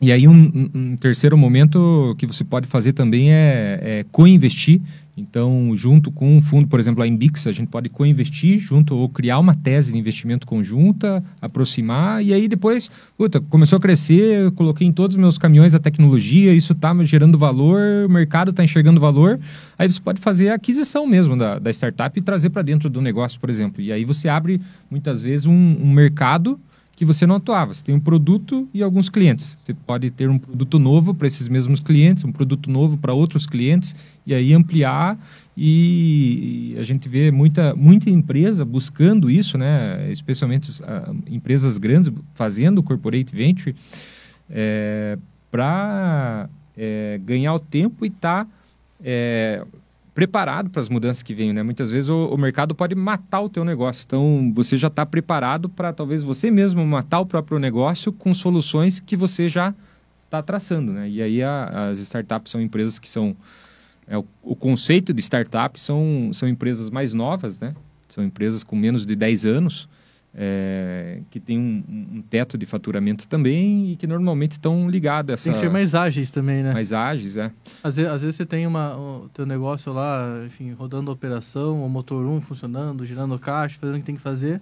e 0.00 0.10
aí 0.10 0.26
um, 0.26 0.70
um, 0.74 0.96
terceiro 0.96 1.36
momento 1.38 2.14
que 2.18 2.26
você 2.26 2.42
pode 2.42 2.66
fazer 2.66 2.92
também 2.92 3.32
é, 3.32 3.80
é 3.82 4.06
co-investir. 4.10 4.80
Então, 5.16 5.70
junto 5.76 6.10
com 6.10 6.36
um 6.36 6.42
fundo, 6.42 6.66
por 6.66 6.80
exemplo, 6.80 7.00
a 7.00 7.06
Imbix, 7.06 7.46
a 7.46 7.52
gente 7.52 7.68
pode 7.68 7.88
co-investir 7.88 8.58
junto 8.58 8.96
ou 8.96 9.08
criar 9.08 9.38
uma 9.38 9.54
tese 9.54 9.92
de 9.92 9.98
investimento 9.98 10.44
conjunta, 10.44 11.22
aproximar, 11.40 12.24
e 12.24 12.34
aí 12.34 12.48
depois, 12.48 12.90
puta, 13.16 13.40
começou 13.40 13.76
a 13.76 13.80
crescer, 13.80 14.50
coloquei 14.52 14.84
em 14.84 14.92
todos 14.92 15.14
os 15.14 15.20
meus 15.20 15.38
caminhões 15.38 15.72
a 15.72 15.78
tecnologia, 15.78 16.52
isso 16.52 16.72
está 16.72 16.92
gerando 17.04 17.38
valor, 17.38 18.06
o 18.06 18.08
mercado 18.08 18.50
está 18.50 18.64
enxergando 18.64 19.00
valor, 19.00 19.38
aí 19.78 19.88
você 19.88 20.00
pode 20.00 20.20
fazer 20.20 20.48
a 20.48 20.54
aquisição 20.54 21.06
mesmo 21.06 21.36
da, 21.36 21.60
da 21.60 21.70
startup 21.70 22.18
e 22.18 22.20
trazer 22.20 22.50
para 22.50 22.62
dentro 22.62 22.90
do 22.90 23.00
negócio, 23.00 23.38
por 23.38 23.48
exemplo. 23.48 23.80
E 23.80 23.92
aí 23.92 24.04
você 24.04 24.28
abre, 24.28 24.60
muitas 24.90 25.22
vezes, 25.22 25.46
um, 25.46 25.52
um 25.80 25.92
mercado 25.92 26.58
que 26.96 27.04
você 27.04 27.26
não 27.26 27.36
atuava. 27.36 27.74
Você 27.74 27.84
tem 27.84 27.94
um 27.94 28.00
produto 28.00 28.68
e 28.72 28.82
alguns 28.82 29.08
clientes. 29.08 29.58
Você 29.62 29.74
pode 29.74 30.10
ter 30.10 30.28
um 30.28 30.38
produto 30.38 30.78
novo 30.78 31.14
para 31.14 31.26
esses 31.26 31.48
mesmos 31.48 31.80
clientes, 31.80 32.24
um 32.24 32.32
produto 32.32 32.70
novo 32.70 32.96
para 32.96 33.12
outros 33.12 33.46
clientes, 33.46 33.94
e 34.26 34.34
aí 34.34 34.52
ampliar. 34.52 35.18
E 35.56 36.76
a 36.78 36.82
gente 36.82 37.08
vê 37.08 37.30
muita, 37.30 37.74
muita 37.74 38.10
empresa 38.10 38.64
buscando 38.64 39.30
isso, 39.30 39.56
né? 39.56 40.10
especialmente 40.10 40.70
uh, 40.82 41.16
empresas 41.28 41.78
grandes 41.78 42.12
fazendo 42.34 42.82
corporate 42.82 43.34
venture, 43.34 43.74
é, 44.50 45.18
para 45.50 46.48
é, 46.76 47.20
ganhar 47.24 47.54
o 47.54 47.60
tempo 47.60 48.04
e 48.04 48.08
estar. 48.08 48.44
Tá, 48.44 48.50
é, 49.02 49.64
preparado 50.14 50.70
para 50.70 50.80
as 50.80 50.88
mudanças 50.88 51.22
que 51.22 51.34
vêm, 51.34 51.52
né? 51.52 51.62
Muitas 51.62 51.90
vezes 51.90 52.08
o, 52.08 52.28
o, 52.28 52.38
mercado 52.38 52.74
pode 52.74 52.94
matar 52.94 53.40
o 53.40 53.48
teu 53.48 53.64
negócio. 53.64 54.04
Então, 54.06 54.52
você 54.54 54.76
já 54.76 54.86
está 54.86 55.04
preparado 55.04 55.68
para 55.68 55.92
talvez 55.92 56.22
você 56.22 56.50
mesmo 56.50 56.86
matar 56.86 57.18
o 57.18 57.26
próprio 57.26 57.58
negócio 57.58 58.12
com 58.12 58.32
soluções 58.32 59.00
que 59.00 59.16
você 59.16 59.48
já 59.48 59.74
está 60.24 60.40
traçando, 60.40 60.92
né? 60.92 61.08
E 61.08 61.20
aí 61.20 61.42
a, 61.42 61.88
as 61.90 61.98
startups 61.98 62.52
são 62.52 62.60
empresas 62.60 62.98
que 62.98 63.08
são... 63.08 63.36
É, 64.06 64.16
o, 64.16 64.24
o, 64.42 64.54
conceito 64.54 65.12
de 65.12 65.20
startup 65.20 65.80
são, 65.80 66.30
são 66.32 66.48
empresas 66.48 66.90
mais 66.90 67.12
novas, 67.12 67.58
né? 67.58 67.74
São 68.08 68.22
empresas 68.22 68.62
com 68.62 68.76
menos 68.76 69.04
de 69.04 69.16
10 69.16 69.46
anos, 69.46 69.88
é, 70.36 71.20
que 71.30 71.38
tem 71.38 71.58
um, 71.58 72.16
um, 72.16 72.22
teto 72.22 72.58
de 72.58 72.66
faturamento 72.66 73.28
também 73.28 73.92
e 73.92 73.96
que 73.96 74.06
normalmente 74.06 74.52
estão 74.52 74.90
ligados 74.90 75.30
a 75.30 75.34
essa... 75.34 75.44
Tem 75.44 75.52
que 75.52 75.58
ser 75.58 75.70
mais 75.70 75.94
ágeis 75.94 76.30
também, 76.30 76.62
né? 76.62 76.72
Mais 76.72 76.92
ágeis, 76.92 77.36
é. 77.36 77.52
Às 77.82 77.96
vezes, 77.96 78.12
às 78.12 78.22
vezes 78.22 78.36
você 78.36 78.44
tem 78.44 78.66
uma, 78.66 78.96
o 78.96 79.28
teu 79.32 79.46
negócio 79.46 79.92
lá, 79.92 80.42
enfim, 80.44 80.72
rodando 80.72 81.10
a 81.10 81.14
operação, 81.14 81.84
o 81.84 81.88
motor 81.88 82.26
1 82.26 82.40
funcionando, 82.40 83.06
girando 83.06 83.38
caixa, 83.38 83.78
fazendo 83.78 83.96
o 83.96 83.98
que 84.00 84.04
tem 84.04 84.16
que 84.16 84.20
fazer, 84.20 84.60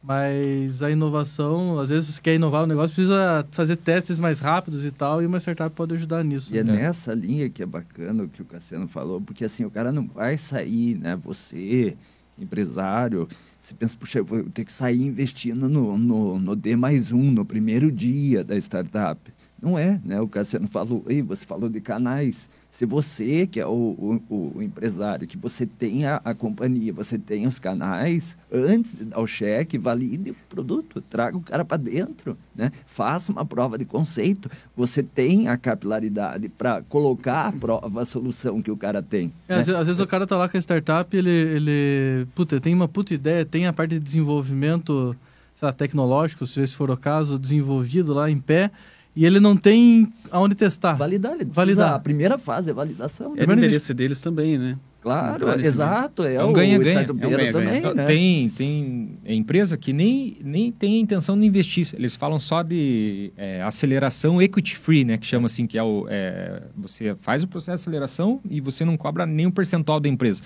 mas 0.00 0.80
a 0.80 0.90
inovação, 0.90 1.78
às 1.80 1.88
vezes 1.88 2.14
você 2.14 2.20
quer 2.20 2.34
inovar 2.34 2.62
o 2.62 2.66
negócio, 2.66 2.94
precisa 2.94 3.44
fazer 3.50 3.76
testes 3.76 4.20
mais 4.20 4.38
rápidos 4.38 4.84
e 4.84 4.92
tal, 4.92 5.20
e 5.20 5.26
uma 5.26 5.40
startup 5.40 5.74
pode 5.74 5.94
ajudar 5.94 6.22
nisso. 6.22 6.54
E 6.54 6.58
é 6.58 6.62
né? 6.62 6.74
nessa 6.74 7.14
linha 7.14 7.50
que 7.50 7.64
é 7.64 7.66
bacana 7.66 8.22
o 8.22 8.28
que 8.28 8.42
o 8.42 8.44
Cassiano 8.44 8.86
falou, 8.86 9.20
porque 9.20 9.44
assim, 9.44 9.64
o 9.64 9.70
cara 9.70 9.90
não 9.90 10.06
vai 10.06 10.38
sair, 10.38 10.96
né, 10.96 11.16
você 11.16 11.96
empresário, 12.38 13.28
você 13.64 13.74
pensa, 13.74 13.96
puxa, 13.96 14.18
eu 14.18 14.24
vou 14.26 14.44
ter 14.44 14.62
que 14.62 14.72
sair 14.72 15.02
investindo 15.02 15.70
no, 15.70 15.96
no, 15.96 16.38
no 16.38 16.54
D 16.54 16.76
mais 16.76 17.10
um, 17.12 17.30
no 17.30 17.46
primeiro 17.46 17.90
dia 17.90 18.44
da 18.44 18.56
startup. 18.58 19.32
Não 19.60 19.78
é, 19.78 19.98
né? 20.04 20.20
O 20.20 20.28
Cassiano 20.28 20.68
falou, 20.68 21.02
aí 21.08 21.22
você 21.22 21.46
falou 21.46 21.70
de 21.70 21.80
canais. 21.80 22.50
Se 22.74 22.84
você, 22.84 23.46
que 23.46 23.60
é 23.60 23.66
o, 23.68 24.20
o, 24.28 24.52
o 24.56 24.60
empresário, 24.60 25.28
que 25.28 25.38
você 25.38 25.64
tenha 25.64 26.20
a 26.24 26.34
companhia, 26.34 26.92
você 26.92 27.16
tem 27.16 27.46
os 27.46 27.60
canais, 27.60 28.36
antes 28.52 28.96
de 28.96 29.04
dar 29.04 29.20
o 29.20 29.28
cheque, 29.28 29.78
valide 29.78 30.32
o 30.32 30.36
produto, 30.50 31.00
traga 31.00 31.36
o 31.36 31.40
cara 31.40 31.64
para 31.64 31.76
dentro, 31.76 32.36
né? 32.52 32.72
faça 32.84 33.30
uma 33.30 33.46
prova 33.46 33.78
de 33.78 33.84
conceito. 33.84 34.50
Você 34.76 35.04
tem 35.04 35.46
a 35.46 35.56
capilaridade 35.56 36.48
para 36.48 36.82
colocar 36.88 37.46
à 37.46 37.52
prova 37.52 38.02
a 38.02 38.04
solução 38.04 38.60
que 38.60 38.72
o 38.72 38.76
cara 38.76 39.00
tem. 39.00 39.32
É, 39.48 39.54
né? 39.54 39.60
às, 39.60 39.68
às 39.68 39.86
vezes 39.86 40.00
o 40.00 40.06
cara 40.08 40.26
tá 40.26 40.36
lá 40.36 40.48
com 40.48 40.56
a 40.56 40.60
startup, 40.60 41.16
ele, 41.16 41.30
ele 41.30 42.26
puta, 42.34 42.60
tem 42.60 42.74
uma 42.74 42.88
puta 42.88 43.14
ideia, 43.14 43.46
tem 43.46 43.68
a 43.68 43.72
parte 43.72 43.90
de 43.92 44.00
desenvolvimento 44.00 45.16
sei 45.54 45.66
lá, 45.66 45.72
tecnológico, 45.72 46.44
se 46.44 46.60
esse 46.60 46.74
for 46.74 46.90
o 46.90 46.96
caso, 46.96 47.38
desenvolvido 47.38 48.12
lá 48.12 48.28
em 48.28 48.40
pé, 48.40 48.72
e 49.16 49.24
ele 49.24 49.38
não 49.40 49.56
tem 49.56 50.12
aonde 50.30 50.54
testar. 50.54 50.94
Validar, 50.94 51.34
ele 51.34 51.44
Validar. 51.44 51.92
A 51.94 51.98
primeira 51.98 52.36
fase 52.38 52.70
é 52.70 52.72
validação. 52.72 53.34
É 53.36 53.46
do 53.46 53.52
interesse 53.54 53.92
deles 53.94 54.20
também, 54.20 54.58
né? 54.58 54.76
Claro, 55.00 55.36
Então, 55.36 55.60
exato. 55.60 56.22
É, 56.24 56.36
É 56.36 56.44
um 56.44 56.48
o 56.48 56.52
ganha-ganha. 56.54 57.00
É 57.00 57.12
um 57.12 57.14
ganha-ganha. 57.16 57.52
também, 57.52 57.78
Então, 57.78 57.94
né? 57.94 58.06
Tem, 58.06 58.48
tem 58.48 59.18
empresa 59.26 59.76
que 59.76 59.92
nem, 59.92 60.38
nem 60.42 60.72
tem 60.72 60.96
a 60.96 60.98
intenção 61.00 61.38
de 61.38 61.46
investir. 61.46 61.90
Eles 61.92 62.16
falam 62.16 62.40
só 62.40 62.62
de 62.62 63.30
é, 63.36 63.60
aceleração 63.60 64.40
equity 64.40 64.76
free, 64.78 65.04
né? 65.04 65.18
Que 65.18 65.26
chama 65.26 65.44
assim, 65.44 65.66
que 65.66 65.76
é 65.76 65.82
o. 65.82 66.06
é, 66.08 66.62
você 66.74 67.14
faz 67.20 67.42
o 67.42 67.46
processo 67.46 67.82
de 67.84 67.90
aceleração 67.90 68.40
e 68.48 68.62
você 68.62 68.82
não 68.82 68.96
cobra 68.96 69.26
nenhum 69.26 69.50
percentual 69.50 70.00
da 70.00 70.08
empresa. 70.08 70.40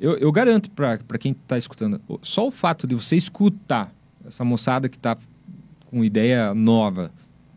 Eu, 0.00 0.16
eu 0.16 0.32
garanto 0.32 0.70
para 0.70 0.96
quem 1.18 1.32
está 1.32 1.58
escutando, 1.58 2.00
o- 2.08 2.18
só 2.22 2.46
o 2.46 2.50
fato 2.50 2.86
de 2.86 2.94
você 2.94 3.16
escutar 3.16 3.92
essa 4.26 4.44
moçada 4.44 4.88
que 4.88 4.96
está 4.96 5.14
com 5.86 6.02
ideia 6.02 6.54
nova, 6.54 7.10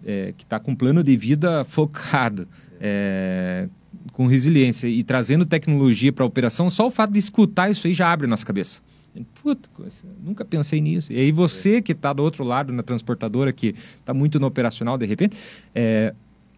é, 0.05 0.33
que 0.37 0.43
está 0.43 0.59
com 0.59 0.75
plano 0.75 1.03
de 1.03 1.15
vida 1.17 1.65
focado, 1.65 2.47
é, 2.79 3.67
com 4.13 4.25
resiliência 4.27 4.87
e 4.87 5.03
trazendo 5.03 5.45
tecnologia 5.45 6.11
para 6.11 6.23
a 6.23 6.27
operação, 6.27 6.69
só 6.69 6.87
o 6.87 6.91
fato 6.91 7.11
de 7.13 7.19
escutar 7.19 7.69
isso 7.69 7.87
aí 7.87 7.93
já 7.93 8.11
abre 8.11 8.25
a 8.25 8.29
nossa 8.29 8.45
cabeça. 8.45 8.81
Puta, 9.43 9.69
coisa, 9.73 9.97
nunca 10.23 10.45
pensei 10.45 10.79
nisso. 10.79 11.11
E 11.11 11.17
aí 11.17 11.31
você 11.33 11.81
que 11.81 11.91
está 11.91 12.13
do 12.13 12.23
outro 12.23 12.43
lado 12.45 12.71
na 12.71 12.81
transportadora, 12.81 13.51
que 13.51 13.75
está 13.99 14.13
muito 14.13 14.39
no 14.39 14.47
operacional 14.47 14.97
de 14.97 15.05
repente, 15.05 15.35
é, 15.75 16.13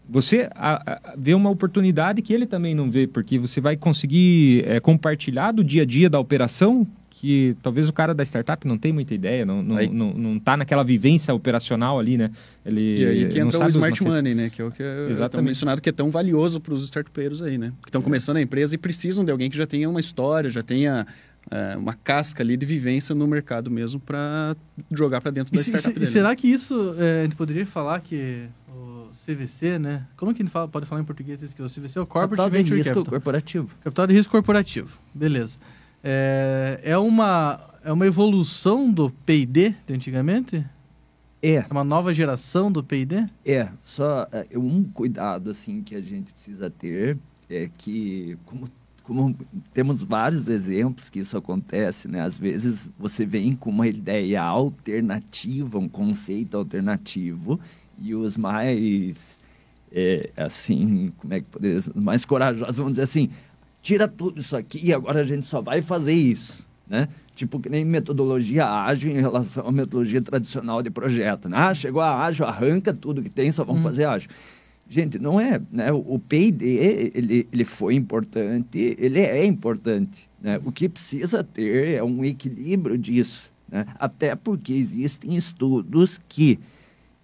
você 0.07 0.47
a- 0.53 0.93
a- 0.93 1.13
vê 1.17 1.33
uma 1.33 1.49
oportunidade 1.49 2.21
que 2.21 2.31
ele 2.33 2.45
também 2.45 2.75
não 2.75 2.91
vê, 2.91 3.07
porque 3.07 3.39
você 3.39 3.59
vai 3.59 3.75
conseguir 3.75 4.63
é, 4.67 4.79
compartilhar 4.79 5.51
do 5.51 5.63
dia 5.63 5.81
a 5.81 5.85
dia 5.85 6.09
da 6.09 6.19
operação 6.19 6.85
que 7.23 7.55
talvez 7.63 7.87
o 7.87 7.93
cara 7.93 8.13
da 8.13 8.21
startup 8.21 8.67
não 8.67 8.77
tem 8.77 8.91
muita 8.91 9.13
ideia, 9.13 9.45
não, 9.45 9.63
não, 9.63 9.77
Aí- 9.77 9.87
não, 9.87 10.13
não 10.13 10.37
tá 10.37 10.57
naquela 10.57 10.83
vivência 10.83 11.33
operacional 11.33 11.97
ali, 11.97 12.17
né? 12.17 12.29
Ele 12.65 12.97
E 12.99 13.05
aí 13.05 13.27
que 13.29 13.39
entra 13.39 13.63
o 13.65 13.69
Smart. 13.69 14.03
Money, 14.03 14.35
né? 14.35 14.49
Que 14.49 14.61
é 14.61 14.65
o 14.65 14.69
que 14.71 14.83
é 14.83 15.07
Exatamente. 15.09 15.31
tão 15.31 15.41
mencionado, 15.41 15.81
que 15.81 15.87
é 15.87 15.93
tão 15.93 16.11
valioso 16.11 16.59
para 16.59 16.73
os 16.73 16.83
startupeiros 16.83 17.41
aí, 17.41 17.57
né? 17.57 17.71
Que 17.81 17.87
estão 17.87 18.01
começando 18.01 18.35
a 18.35 18.41
empresa 18.41 18.75
e 18.75 18.77
precisam 18.77 19.23
de 19.23 19.31
alguém 19.31 19.49
que 19.49 19.55
já 19.55 19.65
tenha 19.65 19.89
uma 19.89 20.01
história, 20.01 20.49
já 20.49 20.61
tenha 20.61 21.07
é, 21.49 21.77
uma 21.77 21.93
casca 21.93 22.43
ali 22.43 22.57
de 22.57 22.65
vivência 22.65 23.15
no 23.15 23.25
mercado 23.25 23.71
mesmo 23.71 24.01
para 24.01 24.53
jogar 24.91 25.21
para 25.21 25.31
dentro 25.31 25.55
E, 25.55 25.57
da 25.57 25.63
se- 25.63 25.69
startup 25.69 25.93
se- 25.93 25.99
dele. 26.01 26.11
será 26.11 26.35
que 26.35 26.47
isso, 26.49 26.93
é, 26.97 27.21
a 27.21 27.23
gente 27.23 27.37
poderia 27.37 27.65
falar 27.65 28.01
que 28.01 28.47
o 28.69 29.07
CVC, 29.13 29.79
né? 29.79 30.03
Como 30.17 30.33
que 30.33 30.41
a 30.41 30.45
gente 30.45 30.51
fala, 30.51 30.67
pode 30.67 30.85
falar 30.85 30.99
em 30.99 31.05
português 31.05 31.41
isso 31.41 31.55
que 31.55 31.61
o 31.61 31.67
CVC 31.69 31.99
é 31.99 32.01
o 32.01 32.05
Corporate 32.05 32.31
Capital 32.37 32.49
de 32.49 32.57
Venture 32.57 32.77
risco 32.79 32.93
Capital. 32.95 33.11
corporativo. 33.13 33.69
Capital 33.81 34.07
de 34.07 34.13
risco 34.13 34.31
corporativo. 34.31 34.97
Beleza. 35.13 35.57
É, 36.03 36.79
é, 36.83 36.97
uma, 36.97 37.59
é 37.83 37.91
uma 37.91 38.05
evolução 38.05 38.91
do 38.91 39.09
P&D 39.09 39.73
de 39.87 39.93
antigamente? 39.93 40.65
É, 41.41 41.55
É 41.55 41.67
uma 41.71 41.83
nova 41.83 42.13
geração 42.13 42.71
do 42.71 42.83
P&D? 42.83 43.25
é. 43.45 43.67
Só 43.81 44.27
é, 44.31 44.47
um 44.57 44.83
cuidado 44.83 45.49
assim 45.49 45.81
que 45.81 45.95
a 45.95 46.01
gente 46.01 46.33
precisa 46.33 46.69
ter 46.69 47.17
é 47.49 47.69
que, 47.77 48.37
como, 48.45 48.67
como 49.03 49.35
temos 49.73 50.03
vários 50.03 50.47
exemplos 50.47 51.09
que 51.09 51.19
isso 51.19 51.37
acontece, 51.37 52.07
né? 52.07 52.21
Às 52.21 52.37
vezes 52.37 52.89
você 52.97 53.25
vem 53.25 53.55
com 53.55 53.69
uma 53.69 53.87
ideia 53.87 54.41
alternativa, 54.41 55.77
um 55.77 55.89
conceito 55.89 56.57
alternativo, 56.57 57.59
e 57.99 58.15
os 58.15 58.37
mais, 58.37 59.39
é, 59.91 60.29
assim, 60.35 61.11
como 61.17 61.33
é 61.33 61.41
que 61.41 61.47
poderia 61.47 61.81
ser? 61.81 61.91
Os 61.95 62.03
mais 62.03 62.25
corajosos 62.25 62.77
vão 62.77 62.89
dizer 62.89 63.03
assim, 63.03 63.29
tira 63.83 64.07
tudo 64.07 64.39
isso 64.39 64.55
aqui 64.55 64.79
e 64.81 64.93
agora 64.93 65.19
a 65.19 65.23
gente 65.23 65.45
só 65.45 65.61
vai 65.61 65.81
fazer 65.83 66.13
isso, 66.13 66.65
né? 66.87 67.07
Tipo 67.35 67.59
que 67.59 67.69
nem 67.69 67.83
metodologia 67.83 68.65
ágil 68.65 69.11
em 69.11 69.19
relação 69.19 69.67
à 69.67 69.71
metodologia 69.71 70.21
tradicional 70.21 70.81
de 70.81 70.89
projeto, 70.89 71.49
né? 71.49 71.57
Ah, 71.57 71.73
chegou 71.73 72.01
a 72.01 72.23
ágil, 72.23 72.45
arranca 72.45 72.93
tudo 72.93 73.21
que 73.21 73.29
tem, 73.29 73.51
só 73.51 73.63
vamos 73.63 73.81
Hum. 73.81 73.83
fazer 73.83 74.05
ágil. 74.05 74.29
Gente, 74.89 75.19
não 75.19 75.39
é, 75.39 75.61
né? 75.71 75.91
O 75.91 76.17
P&D, 76.19 77.11
ele, 77.13 77.47
ele 77.51 77.65
foi 77.65 77.95
importante, 77.95 78.95
ele 78.97 79.19
é 79.19 79.45
importante, 79.45 80.29
né? 80.41 80.59
O 80.63 80.71
que 80.71 80.87
precisa 80.87 81.43
ter 81.43 81.95
é 81.95 82.03
um 82.03 82.23
equilíbrio 82.23 82.97
disso, 82.97 83.51
né? 83.69 83.85
Até 83.99 84.35
porque 84.35 84.73
existem 84.73 85.35
estudos 85.35 86.21
que 86.29 86.59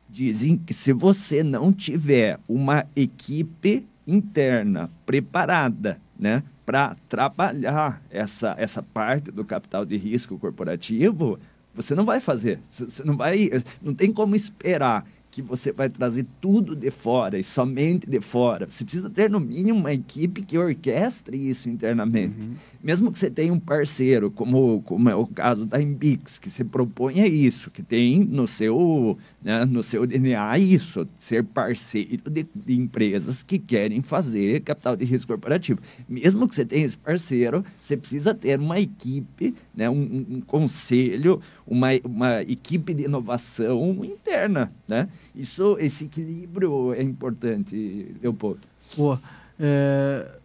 dizem 0.10 0.58
que 0.58 0.74
se 0.74 0.92
você 0.92 1.44
não 1.44 1.72
tiver 1.72 2.40
uma 2.50 2.86
equipe 2.96 3.86
interna 4.08 4.90
preparada, 5.06 6.00
né, 6.20 6.44
para 6.66 6.98
trabalhar 7.08 8.02
essa, 8.12 8.54
essa 8.58 8.84
parte 8.84 9.32
do 9.32 9.46
capital 9.46 9.86
de 9.86 9.96
risco 9.96 10.38
corporativo, 10.38 11.40
você 11.74 11.96
não 11.96 12.04
vai 12.04 12.20
fazer. 12.20 12.60
Você 12.68 13.04
não 13.04 13.16
vai, 13.16 13.50
não 13.82 13.94
tem 13.94 14.12
como 14.12 14.36
esperar 14.36 15.06
que 15.32 15.42
você 15.42 15.72
vai 15.72 15.90
trazer 15.90 16.26
tudo 16.42 16.76
de 16.76 16.90
fora 16.90 17.38
e 17.38 17.44
somente 17.44 18.10
de 18.10 18.20
fora. 18.20 18.68
Você 18.68 18.84
precisa 18.84 19.10
ter 19.10 19.30
no 19.30 19.40
mínimo 19.40 19.80
uma 19.80 19.94
equipe 19.94 20.42
que 20.42 20.58
orquestre 20.58 21.38
isso 21.38 21.70
internamente. 21.70 22.36
Mesmo 22.82 23.12
que 23.12 23.20
você 23.20 23.30
tenha 23.30 23.52
um 23.52 23.60
parceiro, 23.60 24.32
como, 24.32 24.82
como 24.84 25.10
é 25.10 25.16
o 25.16 25.28
caso 25.28 25.66
da 25.66 25.82
Embix, 25.82 26.40
que 26.40 26.50
se 26.50 26.64
propõe 26.64 27.20
a 27.22 27.28
isso, 27.28 27.70
que 27.70 27.84
tem 27.84 28.20
no 28.24 28.48
seu, 28.48 29.18
né, 29.44 29.66
no 29.66 29.84
seu 29.84 30.08
DNA 30.08 30.58
isso, 30.60 31.06
ser 31.20 31.44
parceiro 31.44 32.30
de, 32.30 32.46
de 32.56 32.80
empresas 32.80 33.44
que 33.44 33.60
querem 33.60 34.02
fazer 34.02 34.62
capital 34.62 34.96
de 34.96 35.04
risco 35.04 35.28
corporativo. 35.28 35.80
Mesmo 36.08 36.48
que 36.48 36.56
você 36.56 36.64
tenha 36.64 36.86
esse 36.86 36.98
parceiro, 36.98 37.66
você 37.80 37.98
precisa 37.98 38.34
ter 38.34 38.58
uma 38.58 38.80
equipe, 38.80 39.54
né, 39.76 39.90
um, 39.90 40.26
um- 40.30 40.42
conselho, 40.48 41.42
uma, 41.68 41.90
uma 42.04 42.42
equipe 42.44 42.94
de 42.94 43.04
inovação 43.04 44.06
interna. 44.06 44.72
Né? 44.88 45.10
Isso, 45.36 45.76
esse 45.80 46.06
equilíbrio 46.06 46.94
é 46.94 47.04
importante, 47.04 48.08
Leopoldo. 48.22 48.62
Pô, 48.96 49.18
é, 49.60 50.39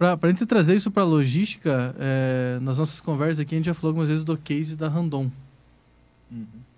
para 0.00 0.18
a 0.22 0.28
gente 0.28 0.46
trazer 0.46 0.74
isso 0.74 0.90
para 0.90 1.04
logística, 1.04 1.94
é, 1.98 2.58
nas 2.62 2.78
nossas 2.78 3.00
conversas 3.00 3.40
aqui 3.40 3.54
a 3.54 3.58
gente 3.58 3.66
já 3.66 3.74
falou 3.74 3.90
algumas 3.90 4.08
vezes 4.08 4.24
do 4.24 4.34
case 4.34 4.74
da 4.74 4.88
Randon. 4.88 5.30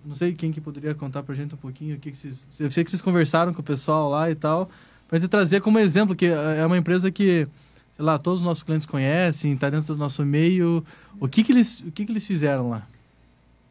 Não 0.04 0.16
sei 0.16 0.32
quem 0.32 0.50
que 0.50 0.60
poderia 0.60 0.92
contar 0.92 1.22
pra 1.22 1.32
gente 1.32 1.54
um 1.54 1.58
pouquinho 1.58 1.94
o 1.94 2.00
que, 2.00 2.10
que 2.10 2.16
vocês. 2.16 2.48
Eu 2.58 2.68
sei 2.68 2.82
que 2.82 2.90
vocês 2.90 3.00
conversaram 3.00 3.54
com 3.54 3.60
o 3.60 3.64
pessoal 3.64 4.10
lá 4.10 4.28
e 4.28 4.34
tal. 4.34 4.68
Pra 5.06 5.20
gente 5.20 5.28
trazer 5.28 5.60
como 5.60 5.78
exemplo, 5.78 6.16
que 6.16 6.26
é 6.26 6.66
uma 6.66 6.76
empresa 6.76 7.12
que, 7.12 7.46
sei 7.92 8.04
lá, 8.04 8.18
todos 8.18 8.40
os 8.40 8.44
nossos 8.44 8.64
clientes 8.64 8.86
conhecem, 8.86 9.52
está 9.52 9.70
dentro 9.70 9.94
do 9.94 9.98
nosso 9.98 10.26
meio. 10.26 10.84
O 11.20 11.28
que, 11.28 11.44
que, 11.44 11.52
eles, 11.52 11.78
o 11.80 11.92
que, 11.92 12.04
que 12.04 12.10
eles 12.10 12.26
fizeram 12.26 12.70
lá? 12.70 12.88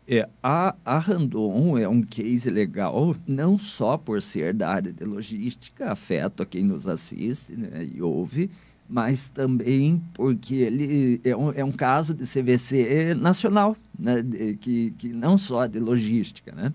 É, 0.07 0.29
a, 0.41 0.73
a 0.85 0.97
Randon 0.97 1.77
é 1.77 1.89
um 1.89 2.01
case 2.01 2.49
legal, 2.49 3.17
não 3.27 3.59
só 3.59 3.97
por 3.97 4.21
ser 4.21 4.53
da 4.53 4.69
área 4.69 4.93
de 4.93 5.03
logística, 5.03 5.91
afeto 5.91 6.41
a 6.41 6.45
quem 6.45 6.63
nos 6.63 6.87
assiste 6.87 7.51
né, 7.51 7.89
e 7.93 8.01
ouve, 8.01 8.49
mas 8.91 9.29
também 9.29 10.01
porque 10.13 10.55
ele 10.55 11.21
é 11.23 11.33
um, 11.35 11.51
é 11.53 11.63
um 11.63 11.71
caso 11.71 12.13
de 12.13 12.25
CVC 12.25 13.15
nacional, 13.15 13.77
né, 13.97 14.21
de- 14.21 14.57
que, 14.57 14.91
que 14.97 15.07
não 15.07 15.37
só 15.37 15.65
de 15.65 15.79
logística. 15.79 16.51
Né? 16.53 16.73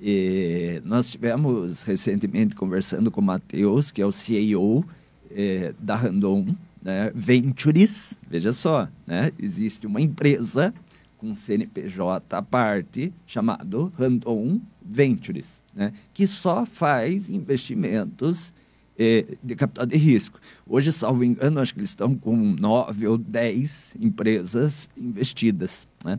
E 0.00 0.82
nós 0.84 1.12
tivemos 1.12 1.84
recentemente 1.84 2.56
conversando 2.56 3.08
com 3.08 3.20
o 3.20 3.24
Matheus, 3.24 3.92
que 3.92 4.02
é 4.02 4.06
o 4.06 4.10
CEO 4.10 4.84
eh, 5.30 5.72
da 5.78 5.94
Randon 5.94 6.44
né, 6.82 7.12
Ventures. 7.14 8.18
Veja 8.28 8.50
só, 8.52 8.88
né, 9.06 9.30
existe 9.38 9.86
uma 9.86 10.00
empresa 10.00 10.74
com 11.18 11.36
CNPJ 11.36 12.36
à 12.36 12.42
parte, 12.42 13.12
chamado 13.26 13.92
Randon 13.96 14.60
Ventures, 14.84 15.62
né, 15.72 15.92
que 16.12 16.26
só 16.26 16.66
faz 16.66 17.30
investimentos 17.30 18.52
eh, 18.98 19.24
de 19.42 19.54
capital 19.54 19.86
de 19.86 19.96
risco. 19.96 20.38
Hoje, 20.66 20.92
salvo 20.92 21.24
engano, 21.24 21.60
acho 21.60 21.74
que 21.74 21.80
eles 21.80 21.90
estão 21.90 22.14
com 22.14 22.36
nove 22.36 23.06
ou 23.06 23.18
dez 23.18 23.96
empresas 24.00 24.88
investidas. 24.96 25.88
Né? 26.04 26.18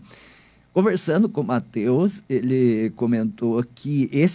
Conversando 0.73 1.29
com 1.29 1.39
o 1.39 1.45
Matheus, 1.45 2.21
ele 2.27 2.91
comentou 2.97 3.63
que 3.63 4.09
esse 4.11 4.23